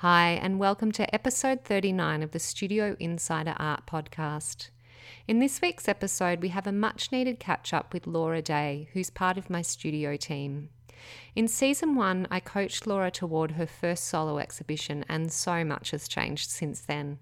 Hi, 0.00 0.38
and 0.40 0.58
welcome 0.58 0.92
to 0.92 1.14
episode 1.14 1.62
39 1.62 2.22
of 2.22 2.30
the 2.30 2.38
Studio 2.38 2.96
Insider 2.98 3.54
Art 3.58 3.84
Podcast. 3.84 4.70
In 5.28 5.40
this 5.40 5.60
week's 5.60 5.90
episode, 5.90 6.40
we 6.40 6.48
have 6.48 6.66
a 6.66 6.72
much 6.72 7.12
needed 7.12 7.38
catch 7.38 7.74
up 7.74 7.92
with 7.92 8.06
Laura 8.06 8.40
Day, 8.40 8.88
who's 8.94 9.10
part 9.10 9.36
of 9.36 9.50
my 9.50 9.60
studio 9.60 10.16
team. 10.16 10.70
In 11.36 11.46
season 11.46 11.96
one, 11.96 12.26
I 12.30 12.40
coached 12.40 12.86
Laura 12.86 13.10
toward 13.10 13.50
her 13.50 13.66
first 13.66 14.04
solo 14.04 14.38
exhibition, 14.38 15.04
and 15.06 15.30
so 15.30 15.66
much 15.66 15.90
has 15.90 16.08
changed 16.08 16.48
since 16.48 16.80
then. 16.80 17.18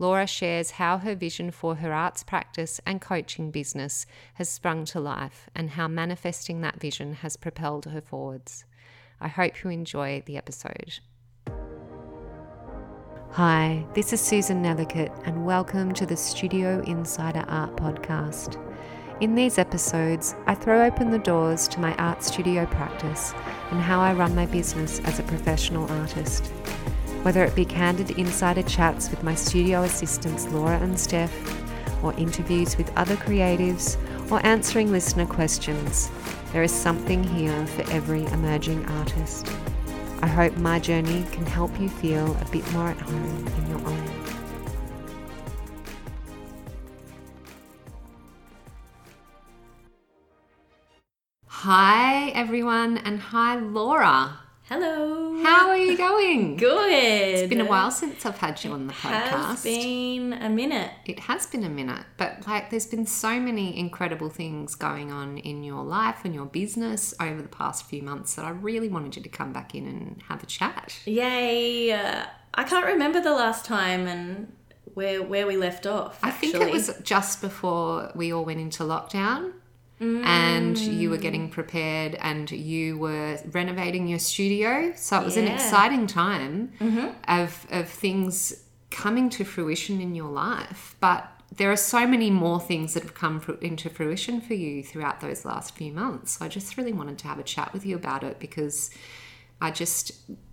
Laura 0.00 0.26
shares 0.26 0.72
how 0.72 0.98
her 0.98 1.14
vision 1.14 1.52
for 1.52 1.76
her 1.76 1.92
arts 1.92 2.24
practice 2.24 2.80
and 2.84 3.00
coaching 3.00 3.52
business 3.52 4.04
has 4.34 4.48
sprung 4.48 4.84
to 4.86 4.98
life 4.98 5.48
and 5.54 5.70
how 5.70 5.86
manifesting 5.86 6.60
that 6.62 6.80
vision 6.80 7.12
has 7.12 7.36
propelled 7.36 7.84
her 7.84 8.00
forwards. 8.00 8.64
I 9.20 9.28
hope 9.28 9.62
you 9.62 9.70
enjoy 9.70 10.24
the 10.26 10.36
episode. 10.36 10.98
Hi, 13.34 13.86
this 13.94 14.12
is 14.12 14.20
Susan 14.20 14.60
Nethercote, 14.60 15.16
and 15.24 15.46
welcome 15.46 15.94
to 15.94 16.04
the 16.04 16.16
Studio 16.16 16.82
Insider 16.82 17.44
Art 17.46 17.76
Podcast. 17.76 18.60
In 19.20 19.36
these 19.36 19.56
episodes, 19.56 20.34
I 20.48 20.56
throw 20.56 20.84
open 20.84 21.12
the 21.12 21.18
doors 21.20 21.68
to 21.68 21.78
my 21.78 21.94
art 21.94 22.24
studio 22.24 22.66
practice 22.66 23.32
and 23.70 23.80
how 23.80 24.00
I 24.00 24.14
run 24.14 24.34
my 24.34 24.46
business 24.46 24.98
as 25.04 25.20
a 25.20 25.22
professional 25.22 25.88
artist. 25.92 26.48
Whether 27.22 27.44
it 27.44 27.54
be 27.54 27.64
candid 27.64 28.10
insider 28.18 28.64
chats 28.64 29.08
with 29.10 29.22
my 29.22 29.36
studio 29.36 29.84
assistants 29.84 30.48
Laura 30.48 30.80
and 30.80 30.98
Steph, 30.98 31.32
or 32.02 32.12
interviews 32.14 32.76
with 32.76 32.92
other 32.98 33.14
creatives, 33.14 33.96
or 34.32 34.44
answering 34.44 34.90
listener 34.90 35.26
questions, 35.26 36.10
there 36.52 36.64
is 36.64 36.72
something 36.72 37.22
here 37.22 37.64
for 37.68 37.88
every 37.92 38.24
emerging 38.26 38.84
artist. 38.86 39.46
I 40.22 40.26
hope 40.26 40.56
my 40.58 40.78
journey 40.78 41.24
can 41.32 41.46
help 41.46 41.80
you 41.80 41.88
feel 41.88 42.36
a 42.36 42.44
bit 42.50 42.70
more 42.72 42.88
at 42.88 42.98
home 42.98 43.46
in 43.46 43.70
your 43.70 43.88
own. 43.88 44.10
Hi, 51.46 52.30
everyone, 52.30 52.98
and 52.98 53.18
hi, 53.20 53.56
Laura. 53.56 54.38
Hello. 54.70 55.42
How 55.42 55.68
are 55.70 55.76
you 55.76 55.96
going? 55.98 56.56
Good. 56.56 56.92
It's 56.92 57.48
been 57.48 57.60
a 57.60 57.64
while 57.64 57.90
since 57.90 58.24
I've 58.24 58.38
had 58.38 58.62
you 58.62 58.70
on 58.70 58.86
the 58.86 58.92
podcast. 58.92 59.54
It's 59.54 59.62
been 59.64 60.32
a 60.32 60.48
minute. 60.48 60.92
It 61.04 61.18
has 61.18 61.48
been 61.48 61.64
a 61.64 61.68
minute, 61.68 62.04
but 62.16 62.46
like 62.46 62.70
there's 62.70 62.86
been 62.86 63.04
so 63.04 63.40
many 63.40 63.76
incredible 63.76 64.28
things 64.30 64.76
going 64.76 65.10
on 65.10 65.38
in 65.38 65.64
your 65.64 65.82
life 65.82 66.24
and 66.24 66.32
your 66.32 66.44
business 66.46 67.12
over 67.18 67.42
the 67.42 67.48
past 67.48 67.86
few 67.86 68.00
months 68.02 68.36
that 68.36 68.44
I 68.44 68.50
really 68.50 68.88
wanted 68.88 69.16
you 69.16 69.24
to 69.24 69.28
come 69.28 69.52
back 69.52 69.74
in 69.74 69.88
and 69.88 70.22
have 70.28 70.40
a 70.44 70.46
chat. 70.46 71.00
Yay! 71.04 71.90
Uh, 71.90 72.26
I 72.54 72.62
can't 72.62 72.86
remember 72.86 73.20
the 73.20 73.34
last 73.34 73.64
time 73.64 74.06
and 74.06 74.52
where 74.94 75.20
where 75.20 75.48
we 75.48 75.56
left 75.56 75.84
off. 75.84 76.20
I 76.22 76.30
think 76.30 76.54
it 76.54 76.70
was 76.70 76.96
just 77.02 77.40
before 77.40 78.12
we 78.14 78.32
all 78.32 78.44
went 78.44 78.60
into 78.60 78.84
lockdown. 78.84 79.54
And 80.00 80.78
you 80.78 81.10
were 81.10 81.18
getting 81.18 81.48
mm. 81.48 81.52
prepared 81.52 82.14
and 82.16 82.50
you 82.50 82.96
were 82.98 83.38
renovating 83.52 84.08
your 84.08 84.18
studio. 84.18 84.92
So 84.96 85.20
it 85.20 85.24
was 85.24 85.36
an 85.36 85.46
exciting 85.46 86.06
time 86.06 86.72
mm-hmm. 86.80 87.08
of, 87.28 87.66
of 87.70 87.88
things 87.88 88.64
coming 88.90 89.28
to 89.30 89.44
fruition 89.44 90.00
in 90.00 90.14
your 90.14 90.30
life. 90.30 90.96
But 91.00 91.30
there 91.54 91.70
are 91.70 91.76
so 91.76 92.06
many 92.06 92.30
more 92.30 92.60
things 92.60 92.94
that 92.94 93.02
have 93.02 93.14
come 93.14 93.40
fru- 93.40 93.58
into 93.60 93.90
fruition 93.90 94.40
for 94.40 94.54
you 94.54 94.82
throughout 94.82 95.20
those 95.20 95.44
last 95.44 95.76
few 95.76 95.92
months. 95.92 96.38
So 96.38 96.44
I 96.44 96.48
just 96.48 96.76
really 96.76 96.92
wanted 96.92 97.18
to 97.18 97.28
have 97.28 97.38
a 97.38 97.42
chat 97.42 97.72
with 97.72 97.84
you 97.84 97.96
about 97.96 98.22
it 98.22 98.38
because 98.38 98.90
I 99.60 99.70
just 99.70 100.12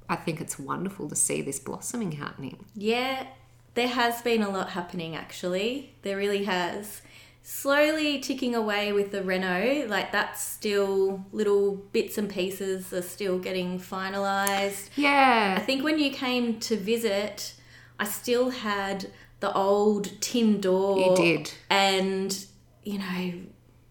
I 0.09 0.15
think 0.15 0.41
it's 0.41 0.57
wonderful 0.57 1.09
to 1.09 1.15
see 1.15 1.41
this 1.41 1.59
blossoming 1.59 2.13
happening. 2.13 2.65
Yeah, 2.75 3.27
there 3.73 3.87
has 3.87 4.21
been 4.21 4.41
a 4.41 4.49
lot 4.49 4.69
happening 4.69 5.15
actually. 5.15 5.95
There 6.01 6.17
really 6.17 6.45
has. 6.45 7.01
Slowly 7.49 8.19
ticking 8.19 8.55
away 8.55 8.91
with 8.91 9.11
the 9.11 9.23
Reno, 9.23 9.87
like 9.87 10.11
that's 10.11 10.43
still 10.43 11.25
little 11.31 11.75
bits 11.75 12.17
and 12.17 12.29
pieces 12.29 12.91
are 12.91 13.01
still 13.01 13.39
getting 13.39 13.79
finalized. 13.79 14.89
Yeah. 14.97 15.55
I 15.57 15.61
think 15.61 15.81
when 15.81 15.97
you 15.97 16.11
came 16.11 16.59
to 16.59 16.75
visit, 16.75 17.53
I 17.97 18.03
still 18.03 18.49
had 18.49 19.09
the 19.39 19.53
old 19.53 20.19
tin 20.19 20.59
door. 20.59 20.99
You 20.99 21.15
did. 21.15 21.53
And, 21.69 22.37
you 22.83 22.99
know, 22.99 23.33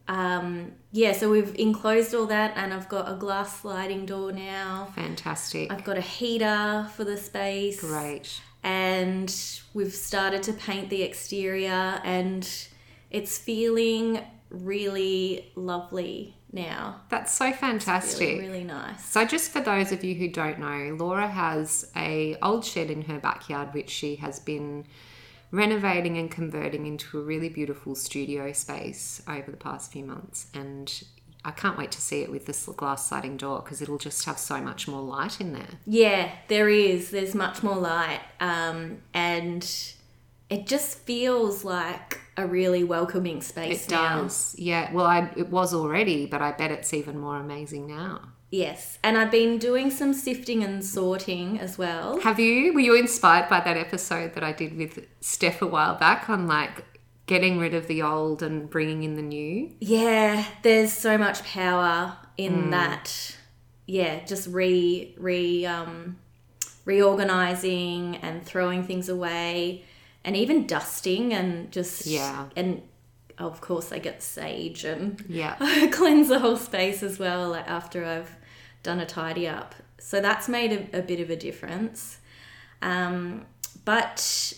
um, 0.06 0.72
yeah, 0.92 1.12
so 1.12 1.30
we've 1.30 1.54
enclosed 1.58 2.14
all 2.14 2.26
that 2.26 2.52
and 2.58 2.74
I've 2.74 2.90
got 2.90 3.10
a 3.10 3.16
glass 3.16 3.62
sliding 3.62 4.04
door 4.04 4.32
now. 4.32 4.88
Fantastic. 4.94 5.72
I've 5.72 5.82
got 5.82 5.96
a 5.96 6.02
heater 6.02 6.90
for 6.94 7.04
the 7.04 7.16
space. 7.16 7.80
Great. 7.80 8.38
And 8.62 9.34
we've 9.72 9.94
started 9.94 10.42
to 10.42 10.52
paint 10.52 10.90
the 10.90 11.00
exterior 11.00 12.02
and 12.04 12.46
it's 13.10 13.38
feeling 13.38 14.20
really 14.50 15.50
lovely 15.54 16.36
now. 16.52 17.02
That's 17.08 17.32
so 17.32 17.52
fantastic. 17.52 18.38
Really, 18.38 18.48
really 18.48 18.64
nice. 18.64 19.04
So 19.04 19.24
just 19.24 19.50
for 19.50 19.60
those 19.60 19.92
of 19.92 20.04
you 20.04 20.14
who 20.14 20.28
don't 20.28 20.58
know, 20.58 20.96
Laura 20.98 21.28
has 21.28 21.90
a 21.96 22.36
old 22.42 22.64
shed 22.64 22.90
in 22.90 23.02
her 23.02 23.18
backyard 23.18 23.74
which 23.74 23.90
she 23.90 24.16
has 24.16 24.40
been 24.40 24.86
renovating 25.50 26.18
and 26.18 26.30
converting 26.30 26.86
into 26.86 27.18
a 27.18 27.22
really 27.22 27.48
beautiful 27.48 27.94
studio 27.94 28.52
space 28.52 29.22
over 29.28 29.50
the 29.50 29.56
past 29.56 29.92
few 29.92 30.04
months 30.04 30.48
and 30.54 31.04
I 31.44 31.52
can't 31.52 31.78
wait 31.78 31.92
to 31.92 32.00
see 32.00 32.22
it 32.22 32.30
with 32.30 32.46
this 32.46 32.66
glass 32.66 33.08
sliding 33.08 33.36
door 33.36 33.62
because 33.62 33.80
it'll 33.80 33.98
just 33.98 34.24
have 34.24 34.36
so 34.36 34.60
much 34.60 34.88
more 34.88 35.00
light 35.00 35.40
in 35.40 35.52
there. 35.52 35.78
Yeah, 35.86 36.32
there 36.48 36.68
is. 36.68 37.12
There's 37.12 37.36
much 37.36 37.62
more 37.62 37.76
light. 37.76 38.20
Um, 38.40 38.98
and 39.14 39.62
it 40.50 40.66
just 40.66 40.98
feels 40.98 41.64
like 41.64 42.18
a 42.36 42.46
really 42.46 42.84
welcoming 42.84 43.40
space 43.40 43.86
It 43.86 43.90
now. 43.90 44.22
does. 44.22 44.54
Yeah, 44.58 44.92
well 44.92 45.06
I 45.06 45.30
it 45.36 45.48
was 45.50 45.72
already, 45.74 46.26
but 46.26 46.42
I 46.42 46.52
bet 46.52 46.70
it's 46.70 46.92
even 46.94 47.18
more 47.18 47.36
amazing 47.36 47.86
now. 47.86 48.20
Yes. 48.50 48.98
And 49.02 49.18
I've 49.18 49.30
been 49.32 49.58
doing 49.58 49.90
some 49.90 50.14
sifting 50.14 50.62
and 50.62 50.84
sorting 50.84 51.58
as 51.58 51.76
well. 51.76 52.20
Have 52.20 52.38
you? 52.38 52.72
Were 52.72 52.80
you 52.80 52.94
inspired 52.94 53.48
by 53.48 53.60
that 53.60 53.76
episode 53.76 54.34
that 54.34 54.44
I 54.44 54.52
did 54.52 54.76
with 54.76 55.04
Steph 55.20 55.60
a 55.62 55.66
while 55.66 55.96
back 55.96 56.30
on 56.30 56.46
like 56.46 56.84
getting 57.26 57.58
rid 57.58 57.74
of 57.74 57.88
the 57.88 58.02
old 58.02 58.42
and 58.44 58.70
bringing 58.70 59.02
in 59.02 59.14
the 59.16 59.22
new? 59.22 59.72
Yeah, 59.80 60.44
there's 60.62 60.92
so 60.92 61.18
much 61.18 61.42
power 61.42 62.16
in 62.36 62.64
Hmm. 62.64 62.70
that. 62.70 63.36
Yeah, 63.86 64.24
just 64.24 64.46
re 64.48 65.14
re 65.18 65.66
um 65.66 66.16
reorganizing 66.84 68.16
and 68.22 68.44
throwing 68.44 68.82
things 68.84 69.08
away 69.08 69.84
and 70.26 70.36
even 70.36 70.66
dusting 70.66 71.32
and 71.32 71.70
just 71.72 72.04
Yeah. 72.06 72.48
and 72.54 72.82
of 73.38 73.60
course 73.62 73.92
I 73.92 73.98
get 73.98 74.22
sage 74.22 74.84
and 74.84 75.24
Yeah. 75.28 75.56
cleanse 75.92 76.28
the 76.28 76.40
whole 76.40 76.56
space 76.58 77.02
as 77.02 77.18
well 77.18 77.48
like 77.50 77.66
after 77.68 78.04
I've 78.04 78.36
done 78.82 79.00
a 79.00 79.06
tidy 79.06 79.48
up. 79.48 79.74
So 79.98 80.20
that's 80.20 80.48
made 80.48 80.72
a, 80.92 80.98
a 80.98 81.02
bit 81.02 81.20
of 81.20 81.30
a 81.30 81.36
difference. 81.36 82.18
Um, 82.82 83.46
but 83.84 84.52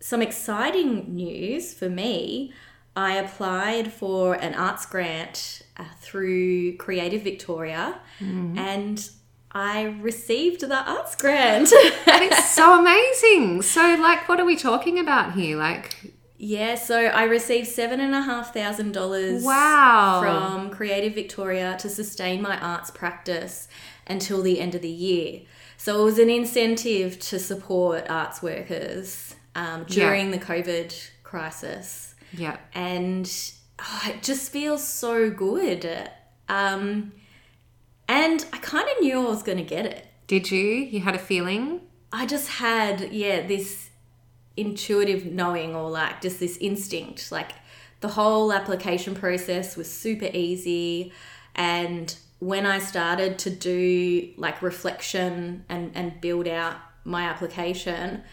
some 0.00 0.22
exciting 0.22 1.14
news 1.14 1.74
for 1.74 1.88
me 1.88 2.52
I 2.96 3.12
applied 3.16 3.92
for 3.92 4.34
an 4.34 4.54
arts 4.54 4.84
grant 4.86 5.62
uh, 5.76 5.84
through 6.00 6.76
Creative 6.76 7.22
Victoria 7.22 8.00
and 8.20 9.08
I 9.52 9.82
received 10.00 10.60
the 10.60 10.76
arts 10.90 11.16
grant. 11.16 11.72
It's 12.06 12.50
so 12.50 12.78
amazing. 12.78 13.62
So, 13.62 13.96
like, 14.00 14.28
what 14.28 14.38
are 14.40 14.44
we 14.44 14.56
talking 14.56 14.98
about 14.98 15.32
here? 15.34 15.56
Like, 15.56 16.14
yeah, 16.38 16.74
so 16.76 16.96
I 17.06 17.24
received 17.24 17.66
seven 17.68 18.00
and 18.00 18.14
a 18.14 18.22
half 18.22 18.54
thousand 18.54 18.92
dollars 18.92 19.42
Wow. 19.44 20.20
from 20.22 20.70
Creative 20.70 21.14
Victoria 21.14 21.76
to 21.80 21.88
sustain 21.88 22.40
my 22.42 22.58
arts 22.58 22.90
practice 22.90 23.68
until 24.06 24.40
the 24.42 24.60
end 24.60 24.74
of 24.74 24.82
the 24.82 24.88
year. 24.88 25.42
So 25.76 26.00
it 26.00 26.04
was 26.04 26.18
an 26.18 26.30
incentive 26.30 27.18
to 27.20 27.38
support 27.38 28.06
arts 28.10 28.42
workers 28.42 29.34
um, 29.54 29.84
during 29.84 30.30
the 30.30 30.38
COVID 30.38 30.94
crisis. 31.22 32.14
yeah, 32.32 32.56
And 32.74 33.30
oh, 33.78 34.02
it 34.08 34.22
just 34.22 34.52
feels 34.52 34.86
so 34.86 35.30
good. 35.30 36.10
Um, 36.48 37.12
and 38.10 38.44
I 38.52 38.58
kind 38.58 38.88
of 38.88 39.00
knew 39.00 39.24
I 39.24 39.30
was 39.30 39.44
going 39.44 39.58
to 39.58 39.64
get 39.64 39.86
it. 39.86 40.04
did 40.26 40.50
you? 40.50 40.64
You 40.64 41.00
had 41.00 41.14
a 41.14 41.18
feeling? 41.18 41.80
I 42.12 42.26
just 42.26 42.48
had, 42.48 43.12
yeah, 43.12 43.46
this 43.46 43.90
intuitive 44.56 45.26
knowing 45.26 45.76
or 45.76 45.88
like 45.88 46.20
just 46.20 46.40
this 46.40 46.56
instinct. 46.56 47.30
Like 47.30 47.52
the 48.00 48.08
whole 48.08 48.52
application 48.52 49.14
process 49.14 49.76
was 49.76 49.88
super 49.88 50.28
easy. 50.32 51.12
And 51.54 52.12
when 52.40 52.66
I 52.66 52.80
started 52.80 53.38
to 53.40 53.50
do 53.50 54.32
like 54.36 54.60
reflection 54.60 55.64
and, 55.68 55.92
and 55.94 56.20
build 56.20 56.48
out 56.48 56.78
my 57.04 57.22
application, 57.22 58.24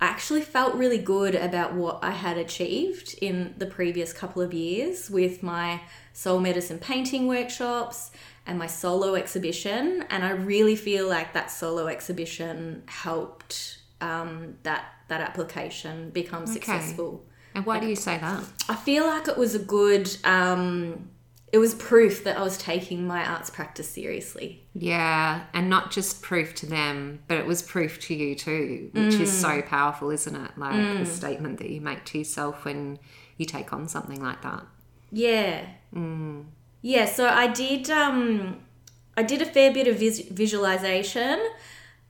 I 0.00 0.06
actually 0.06 0.42
felt 0.42 0.74
really 0.76 0.98
good 0.98 1.34
about 1.34 1.74
what 1.74 1.98
I 2.02 2.10
had 2.10 2.38
achieved 2.38 3.16
in 3.20 3.54
the 3.58 3.66
previous 3.66 4.12
couple 4.12 4.42
of 4.42 4.54
years 4.54 5.10
with 5.10 5.42
my 5.42 5.80
soul 6.12 6.38
medicine 6.38 6.78
painting 6.78 7.26
workshops 7.26 8.12
and 8.46 8.58
my 8.58 8.66
solo 8.66 9.14
exhibition. 9.14 10.04
And 10.10 10.24
I 10.24 10.30
really 10.30 10.76
feel 10.76 11.08
like 11.08 11.32
that 11.32 11.50
solo 11.50 11.86
exhibition 11.86 12.82
helped 12.86 13.78
um, 14.00 14.56
that 14.62 14.84
that 15.08 15.20
application 15.20 16.10
become 16.10 16.46
successful. 16.46 17.24
And 17.54 17.64
why 17.66 17.78
do 17.78 17.86
you 17.86 17.96
say 17.96 18.18
that? 18.18 18.42
I 18.68 18.74
feel 18.74 19.06
like 19.06 19.28
it 19.28 19.36
was 19.38 19.54
a 19.54 19.58
good. 19.60 20.14
Um, 20.24 21.10
it 21.52 21.58
was 21.58 21.72
proof 21.76 22.24
that 22.24 22.36
I 22.36 22.42
was 22.42 22.58
taking 22.58 23.06
my 23.06 23.24
arts 23.24 23.48
practice 23.48 23.88
seriously. 23.88 24.66
Yeah, 24.72 25.44
and 25.52 25.70
not 25.70 25.92
just 25.92 26.20
proof 26.20 26.52
to 26.56 26.66
them, 26.66 27.20
but 27.28 27.38
it 27.38 27.46
was 27.46 27.62
proof 27.62 28.00
to 28.06 28.14
you 28.14 28.34
too, 28.34 28.90
which 28.92 29.20
is 29.20 29.30
so 29.30 29.62
Mm. 29.62 29.66
powerful, 29.66 30.10
isn't 30.10 30.34
it? 30.34 30.50
Like 30.58 30.98
the 30.98 31.06
statement 31.06 31.58
that 31.58 31.70
you 31.70 31.80
make 31.80 32.04
to 32.06 32.18
yourself 32.18 32.64
when 32.64 32.98
you 33.36 33.46
take 33.46 33.72
on 33.72 33.86
something 33.86 34.20
like 34.20 34.42
that. 34.42 34.64
Yeah. 35.12 35.64
Yeah, 36.86 37.06
so 37.06 37.26
I 37.26 37.46
did 37.46 37.88
um 37.88 38.58
I 39.16 39.22
did 39.22 39.40
a 39.40 39.46
fair 39.46 39.72
bit 39.72 39.88
of 39.88 39.96
vis- 39.98 40.28
visualization 40.28 41.40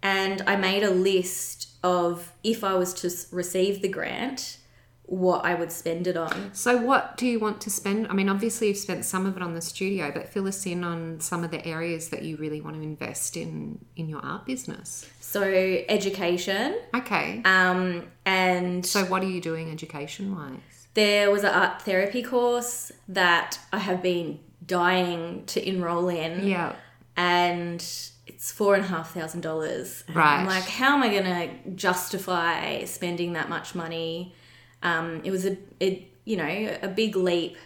and 0.02 0.42
I 0.48 0.56
made 0.56 0.82
a 0.82 0.90
list 0.90 1.68
of 1.84 2.32
if 2.42 2.64
I 2.64 2.74
was 2.74 2.92
to 2.94 3.06
receive 3.36 3.82
the 3.82 3.88
grant 3.88 4.58
what 5.06 5.44
I 5.44 5.54
would 5.54 5.70
spend 5.70 6.06
it 6.06 6.16
on. 6.16 6.50
So, 6.54 6.76
what 6.78 7.16
do 7.18 7.26
you 7.26 7.38
want 7.38 7.60
to 7.60 7.70
spend? 7.70 8.08
I 8.08 8.14
mean, 8.14 8.28
obviously, 8.30 8.68
you've 8.68 8.78
spent 8.78 9.04
some 9.04 9.26
of 9.26 9.36
it 9.36 9.42
on 9.42 9.52
the 9.54 9.60
studio, 9.60 10.10
but 10.10 10.30
fill 10.30 10.48
us 10.48 10.64
in 10.66 10.82
on 10.82 11.20
some 11.20 11.44
of 11.44 11.50
the 11.50 11.64
areas 11.64 12.08
that 12.08 12.22
you 12.22 12.36
really 12.38 12.60
want 12.62 12.74
to 12.76 12.82
invest 12.82 13.36
in 13.36 13.84
in 13.96 14.08
your 14.08 14.20
art 14.24 14.44
business. 14.46 15.06
So 15.20 15.42
education 15.88 16.74
Okay. 16.94 17.42
um 17.44 18.08
and 18.24 18.84
So, 18.84 19.04
what 19.04 19.22
are 19.22 19.28
you 19.36 19.40
doing 19.40 19.70
education 19.70 20.34
wise? 20.34 20.60
there 20.94 21.30
was 21.30 21.42
an 21.44 21.52
art 21.52 21.82
therapy 21.82 22.22
course 22.22 22.90
that 23.08 23.58
I 23.72 23.78
have 23.78 24.00
been 24.02 24.38
dying 24.66 25.44
to 25.46 25.68
enroll 25.68 26.08
in. 26.08 26.46
Yeah. 26.46 26.74
and 27.16 27.80
it's 28.26 28.50
four 28.50 28.74
and 28.74 28.84
a 28.84 28.88
half 28.88 29.12
thousand 29.12 29.42
dollars. 29.42 30.02
Right. 30.12 30.38
I'm 30.38 30.46
like, 30.46 30.64
how 30.64 30.94
am 30.96 31.02
I 31.02 31.08
going 31.10 31.24
to 31.24 31.70
justify 31.70 32.84
spending 32.84 33.34
that 33.34 33.48
much 33.48 33.74
money? 33.74 34.34
Um, 34.82 35.20
it 35.24 35.30
was 35.30 35.44
a, 35.46 35.58
it, 35.80 36.10
you 36.24 36.36
know, 36.36 36.76
a 36.82 36.88
big 36.88 37.16
leap 37.16 37.56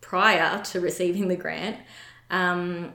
prior 0.00 0.60
to 0.64 0.80
receiving 0.80 1.28
the 1.28 1.36
grant. 1.36 1.76
Um, 2.30 2.92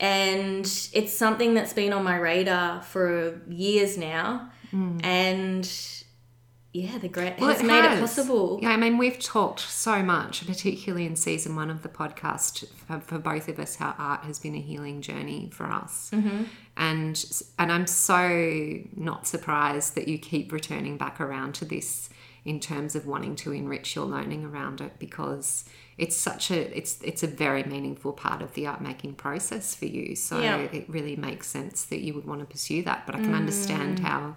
and 0.00 0.66
it's 0.92 1.12
something 1.12 1.54
that's 1.54 1.72
been 1.72 1.92
on 1.92 2.02
my 2.04 2.16
radar 2.16 2.82
for 2.82 3.40
years 3.48 3.96
now. 3.96 4.50
And 5.04 5.70
yeah, 6.72 6.98
the 6.98 7.08
great. 7.08 7.38
Well, 7.40 7.50
has 7.50 7.60
it 7.60 7.66
made 7.66 7.84
it 7.84 7.98
possible. 7.98 8.60
Yeah, 8.62 8.70
I 8.70 8.76
mean, 8.76 8.96
we've 8.96 9.18
talked 9.18 9.60
so 9.60 10.02
much, 10.04 10.46
particularly 10.46 11.04
in 11.04 11.16
season 11.16 11.56
one 11.56 11.68
of 11.68 11.82
the 11.82 11.88
podcast, 11.88 12.64
for, 12.86 13.00
for 13.00 13.18
both 13.18 13.48
of 13.48 13.58
us, 13.58 13.76
how 13.76 13.94
art 13.98 14.20
has 14.20 14.38
been 14.38 14.54
a 14.54 14.60
healing 14.60 15.02
journey 15.02 15.50
for 15.52 15.66
us. 15.66 16.10
Mm-hmm. 16.12 16.44
And 16.76 17.24
and 17.58 17.72
I'm 17.72 17.86
so 17.88 18.78
not 18.96 19.26
surprised 19.26 19.96
that 19.96 20.06
you 20.06 20.18
keep 20.18 20.52
returning 20.52 20.96
back 20.96 21.20
around 21.20 21.54
to 21.56 21.64
this 21.64 22.08
in 22.44 22.60
terms 22.60 22.94
of 22.94 23.04
wanting 23.04 23.36
to 23.36 23.52
enrich 23.52 23.96
your 23.96 24.06
learning 24.06 24.44
around 24.44 24.80
it 24.80 24.92
because 24.98 25.64
it's 25.98 26.16
such 26.16 26.50
a 26.50 26.76
it's 26.76 27.02
it's 27.02 27.22
a 27.22 27.26
very 27.26 27.64
meaningful 27.64 28.12
part 28.12 28.42
of 28.42 28.54
the 28.54 28.66
art 28.66 28.80
making 28.80 29.14
process 29.14 29.74
for 29.74 29.86
you. 29.86 30.14
So 30.14 30.40
Yeah. 30.40 30.58
it 30.58 30.88
really 30.88 31.16
makes 31.16 31.48
sense 31.48 31.84
that 31.86 32.00
you 32.00 32.14
would 32.14 32.26
want 32.26 32.40
to 32.40 32.46
pursue 32.46 32.82
that. 32.84 33.06
But 33.06 33.16
I 33.16 33.18
can 33.20 33.34
understand 33.34 33.98
how 33.98 34.36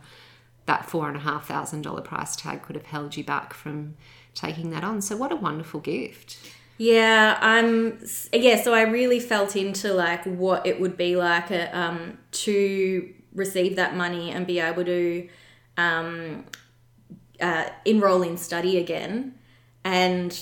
that 0.66 0.90
four 0.90 1.08
and 1.08 1.18
a 1.18 1.22
half 1.22 1.48
thousand 1.48 1.82
dollar 1.82 2.02
price 2.02 2.36
tag 2.36 2.62
could 2.62 2.76
have 2.76 2.86
held 2.86 3.18
you 3.18 3.24
back 3.24 3.54
from 3.54 3.96
taking 4.34 4.70
that 4.72 4.84
on. 4.84 5.02
So 5.02 5.18
what 5.18 5.32
a 5.32 5.36
wonderful 5.36 5.80
gift. 5.80 6.38
Yeah, 6.78 7.38
I'm. 7.40 8.00
Yeah, 8.32 8.62
so 8.62 8.74
I 8.74 8.82
really 8.82 9.20
felt 9.20 9.56
into 9.56 9.94
like 9.94 10.24
what 10.26 10.66
it 10.66 10.82
would 10.82 10.98
be 10.98 11.16
like 11.16 11.52
uh, 11.52 11.68
um, 11.72 12.18
to 12.32 13.14
receive 13.34 13.76
that 13.76 13.96
money 13.96 14.32
and 14.32 14.46
be 14.48 14.60
able 14.60 14.86
to 14.86 15.30
um, 15.78 16.46
uh, 17.40 17.66
enroll 17.86 18.24
in 18.24 18.38
study 18.38 18.80
again, 18.80 19.36
and 19.84 20.38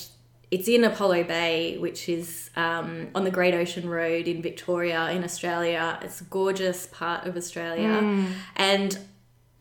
it's 0.50 0.68
in 0.68 0.84
Apollo 0.84 1.24
Bay, 1.24 1.76
which 1.78 2.08
is 2.08 2.50
um, 2.56 3.08
on 3.14 3.24
the 3.24 3.30
Great 3.30 3.54
Ocean 3.54 3.88
Road 3.88 4.26
in 4.26 4.40
Victoria, 4.40 5.10
in 5.10 5.24
Australia. 5.24 5.98
It's 6.02 6.22
a 6.22 6.24
gorgeous 6.24 6.86
part 6.86 7.26
of 7.26 7.36
Australia, 7.36 8.26
and 8.56 8.98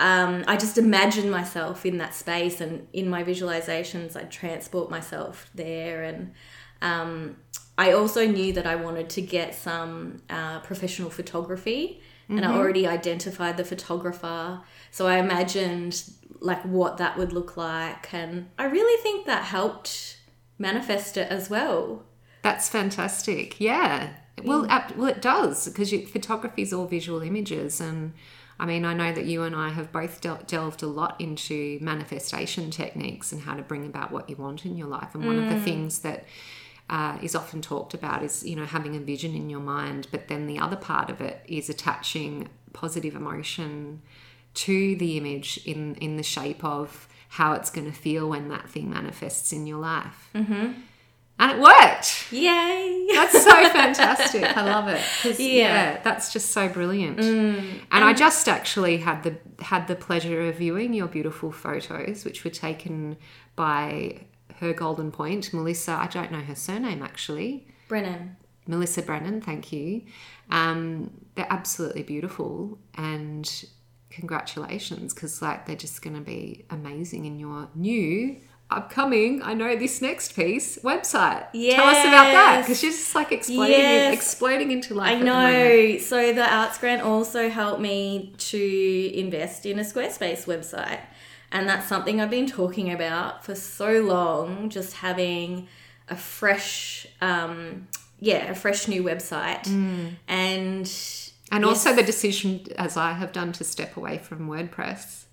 um, 0.02 0.44
I 0.48 0.58
just 0.58 0.80
imagine 0.80 1.30
myself 1.30 1.86
in 1.86 2.00
that 2.00 2.16
space, 2.16 2.60
and 2.60 2.88
in 2.92 3.08
my 3.08 3.24
visualizations, 3.24 4.18
I'd 4.18 4.32
transport 4.32 4.90
myself 4.90 5.52
there. 5.54 6.04
And 6.04 6.34
um, 6.82 7.38
I 7.78 7.92
also 7.94 8.26
knew 8.26 8.52
that 8.54 8.66
I 8.66 8.76
wanted 8.76 9.10
to 9.12 9.22
get 9.22 9.54
some 9.54 10.24
uh, 10.28 10.60
professional 10.62 11.12
photography, 11.12 12.02
and 12.30 12.46
I 12.46 12.54
already 12.54 12.88
identified 12.88 13.58
the 13.58 13.66
photographer. 13.66 14.62
So 14.90 15.06
I 15.06 15.18
imagined 15.18 16.02
like 16.40 16.64
what 16.64 16.98
that 16.98 17.18
would 17.18 17.34
look 17.34 17.56
like, 17.56 18.12
and 18.14 18.50
I 18.58 18.66
really 18.66 19.02
think 19.04 19.28
that 19.28 19.44
helped 19.44 20.18
manifest 20.58 21.18
it 21.18 21.30
as 21.30 21.50
well. 21.50 22.06
That's 22.42 22.70
fantastic. 22.70 23.60
Yeah. 23.60 24.14
Well, 24.44 24.66
ap- 24.70 24.96
well, 24.96 25.10
it 25.10 25.22
does 25.22 25.68
because 25.68 25.92
photography 26.10 26.62
is 26.64 26.74
all 26.74 26.88
visual 26.88 27.22
images, 27.22 27.82
and 27.82 28.14
I 28.62 28.68
mean, 28.68 28.86
I 28.86 28.94
know 28.94 29.12
that 29.12 29.26
you 29.26 29.42
and 29.42 29.56
I 29.56 29.70
have 29.70 29.92
both 29.92 30.22
del- 30.22 30.44
delved 30.46 30.84
a 30.84 30.88
lot 30.88 31.20
into 31.20 31.80
manifestation 31.82 32.70
techniques 32.70 33.32
and 33.32 33.42
how 33.42 33.56
to 33.56 33.64
bring 33.64 33.88
about 33.88 34.12
what 34.12 34.30
you 34.30 34.36
want 34.36 34.68
in 34.68 34.78
your 34.78 34.88
life. 34.88 35.16
And 35.16 35.26
one 35.26 35.40
of 35.40 35.50
the 35.50 35.60
things 35.60 36.00
that 36.00 36.26
uh, 36.88 37.18
is 37.24 37.36
often 37.36 37.62
talked 37.62 37.96
about 37.96 38.22
is 38.22 38.46
you 38.46 38.56
know 38.56 38.66
having 38.66 38.96
a 38.96 39.00
vision 39.00 39.34
in 39.34 39.50
your 39.50 39.62
mind, 39.62 40.08
but 40.12 40.28
then 40.28 40.46
the 40.46 40.60
other 40.60 40.76
part 40.76 41.10
of 41.10 41.22
it 41.22 41.44
is 41.48 41.70
attaching 41.70 42.50
positive 42.72 43.16
emotion 43.16 44.04
to 44.54 44.96
the 44.98 45.18
image 45.18 45.60
in 45.66 45.96
in 45.96 46.18
the 46.18 46.24
shape 46.24 46.64
of 46.64 47.08
how 47.30 47.54
it's 47.54 47.72
going 47.72 47.90
to 47.90 47.98
feel 47.98 48.30
when 48.30 48.50
that 48.50 48.70
thing 48.70 48.92
manifests 48.92 49.52
in 49.52 49.66
your 49.66 49.80
life. 49.80 50.30
Mm-hmm. 50.36 50.74
And 51.42 51.52
it 51.54 51.60
worked. 51.60 52.32
Yay! 52.32 53.08
That's 53.14 53.44
so 53.44 53.70
fantastic. 53.70 54.44
I 54.44 54.64
love 54.64 54.88
it. 54.88 55.02
Yeah. 55.40 55.48
yeah. 55.48 56.02
that's 56.04 56.32
just 56.32 56.52
so 56.52 56.70
brilliant. 56.70 57.20
and 57.20 57.82
I 57.92 58.14
just 58.14 58.48
actually 58.48 58.98
had 58.98 59.24
the 59.24 59.38
had 59.64 59.88
the 59.88 59.96
pleasure 59.96 60.48
of 60.48 60.58
viewing 60.58 60.94
your 60.94 61.08
beautiful 61.08 61.52
photos, 61.52 62.24
which 62.26 62.44
were 62.44 62.52
taken 62.52 63.18
by 63.56 64.20
her 64.58 64.72
golden 64.72 65.12
point, 65.12 65.52
Melissa. 65.52 65.94
I 65.94 66.06
don't 66.06 66.32
know 66.32 66.42
her 66.42 66.54
surname 66.54 67.02
actually. 67.02 67.68
Brennan. 67.88 68.38
Melissa 68.68 69.02
Brennan, 69.02 69.42
thank 69.42 69.74
you. 69.74 70.04
Um, 70.52 71.10
they're 71.34 71.48
absolutely 71.50 72.04
beautiful 72.04 72.78
and 72.94 73.66
congratulations 74.12 75.14
because 75.14 75.42
like 75.42 75.66
they're 75.66 75.76
just 75.76 76.04
going 76.04 76.16
to 76.16 76.22
be 76.22 76.66
amazing 76.70 77.26
in 77.26 77.40
your 77.40 77.68
new 77.74 78.38
upcoming 78.72 79.42
i 79.44 79.54
know 79.54 79.76
this 79.76 80.02
next 80.02 80.36
piece 80.36 80.78
website 80.80 81.46
tell 81.52 81.86
us 81.88 82.06
about 82.06 82.32
that 82.32 82.62
because 82.62 82.80
she's 82.80 82.98
just 82.98 83.16
like 83.16 83.32
exploding 83.32 83.72
Yes. 83.72 84.14
exploding 84.14 84.72
into 84.72 84.94
life 84.94 85.18
I 85.18 85.22
know. 85.22 85.98
So 85.98 86.34
the 86.34 86.48
arts 86.54 86.78
grant 86.78 87.02
also 87.02 87.50
helped 87.50 87.82
me 87.82 88.34
to 88.38 89.12
invest 89.14 89.66
in 89.66 89.80
a 89.80 89.82
Squarespace 89.84 90.46
website. 90.46 91.00
And 91.52 91.68
that's 91.68 91.88
something 91.88 92.22
I've 92.22 92.30
been 92.30 92.48
talking 92.48 92.92
about 92.92 93.44
for 93.44 93.56
so 93.56 94.02
long, 94.02 94.70
just 94.70 94.94
having 94.94 95.68
a 96.10 96.16
fresh 96.16 97.08
um 97.22 97.88
yeah, 98.20 98.52
a 98.52 98.56
fresh 98.56 98.88
new 98.88 99.04
website. 99.04 99.64
Mm. 99.64 100.14
And 100.28 100.88
and 101.52 101.64
yes. 101.64 101.70
also 101.70 101.94
the 101.94 102.04
decision 102.04 102.66
as 102.78 102.96
i 102.98 103.12
have 103.14 103.32
done 103.34 103.52
to 103.54 103.64
step 103.64 103.98
away 103.98 104.18
from 104.18 104.48
wordpress 104.48 105.26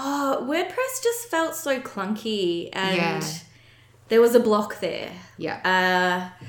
oh, 0.00 0.46
WordPress 0.48 1.02
just 1.02 1.28
felt 1.28 1.54
so 1.54 1.80
clunky 1.80 2.68
and 2.72 2.96
Yeah. 2.96 3.20
there 4.08 4.20
was 4.20 4.34
a 4.34 4.40
block 4.40 4.80
there. 4.80 5.10
yeah 5.36 5.58
Uh, 5.64 6.44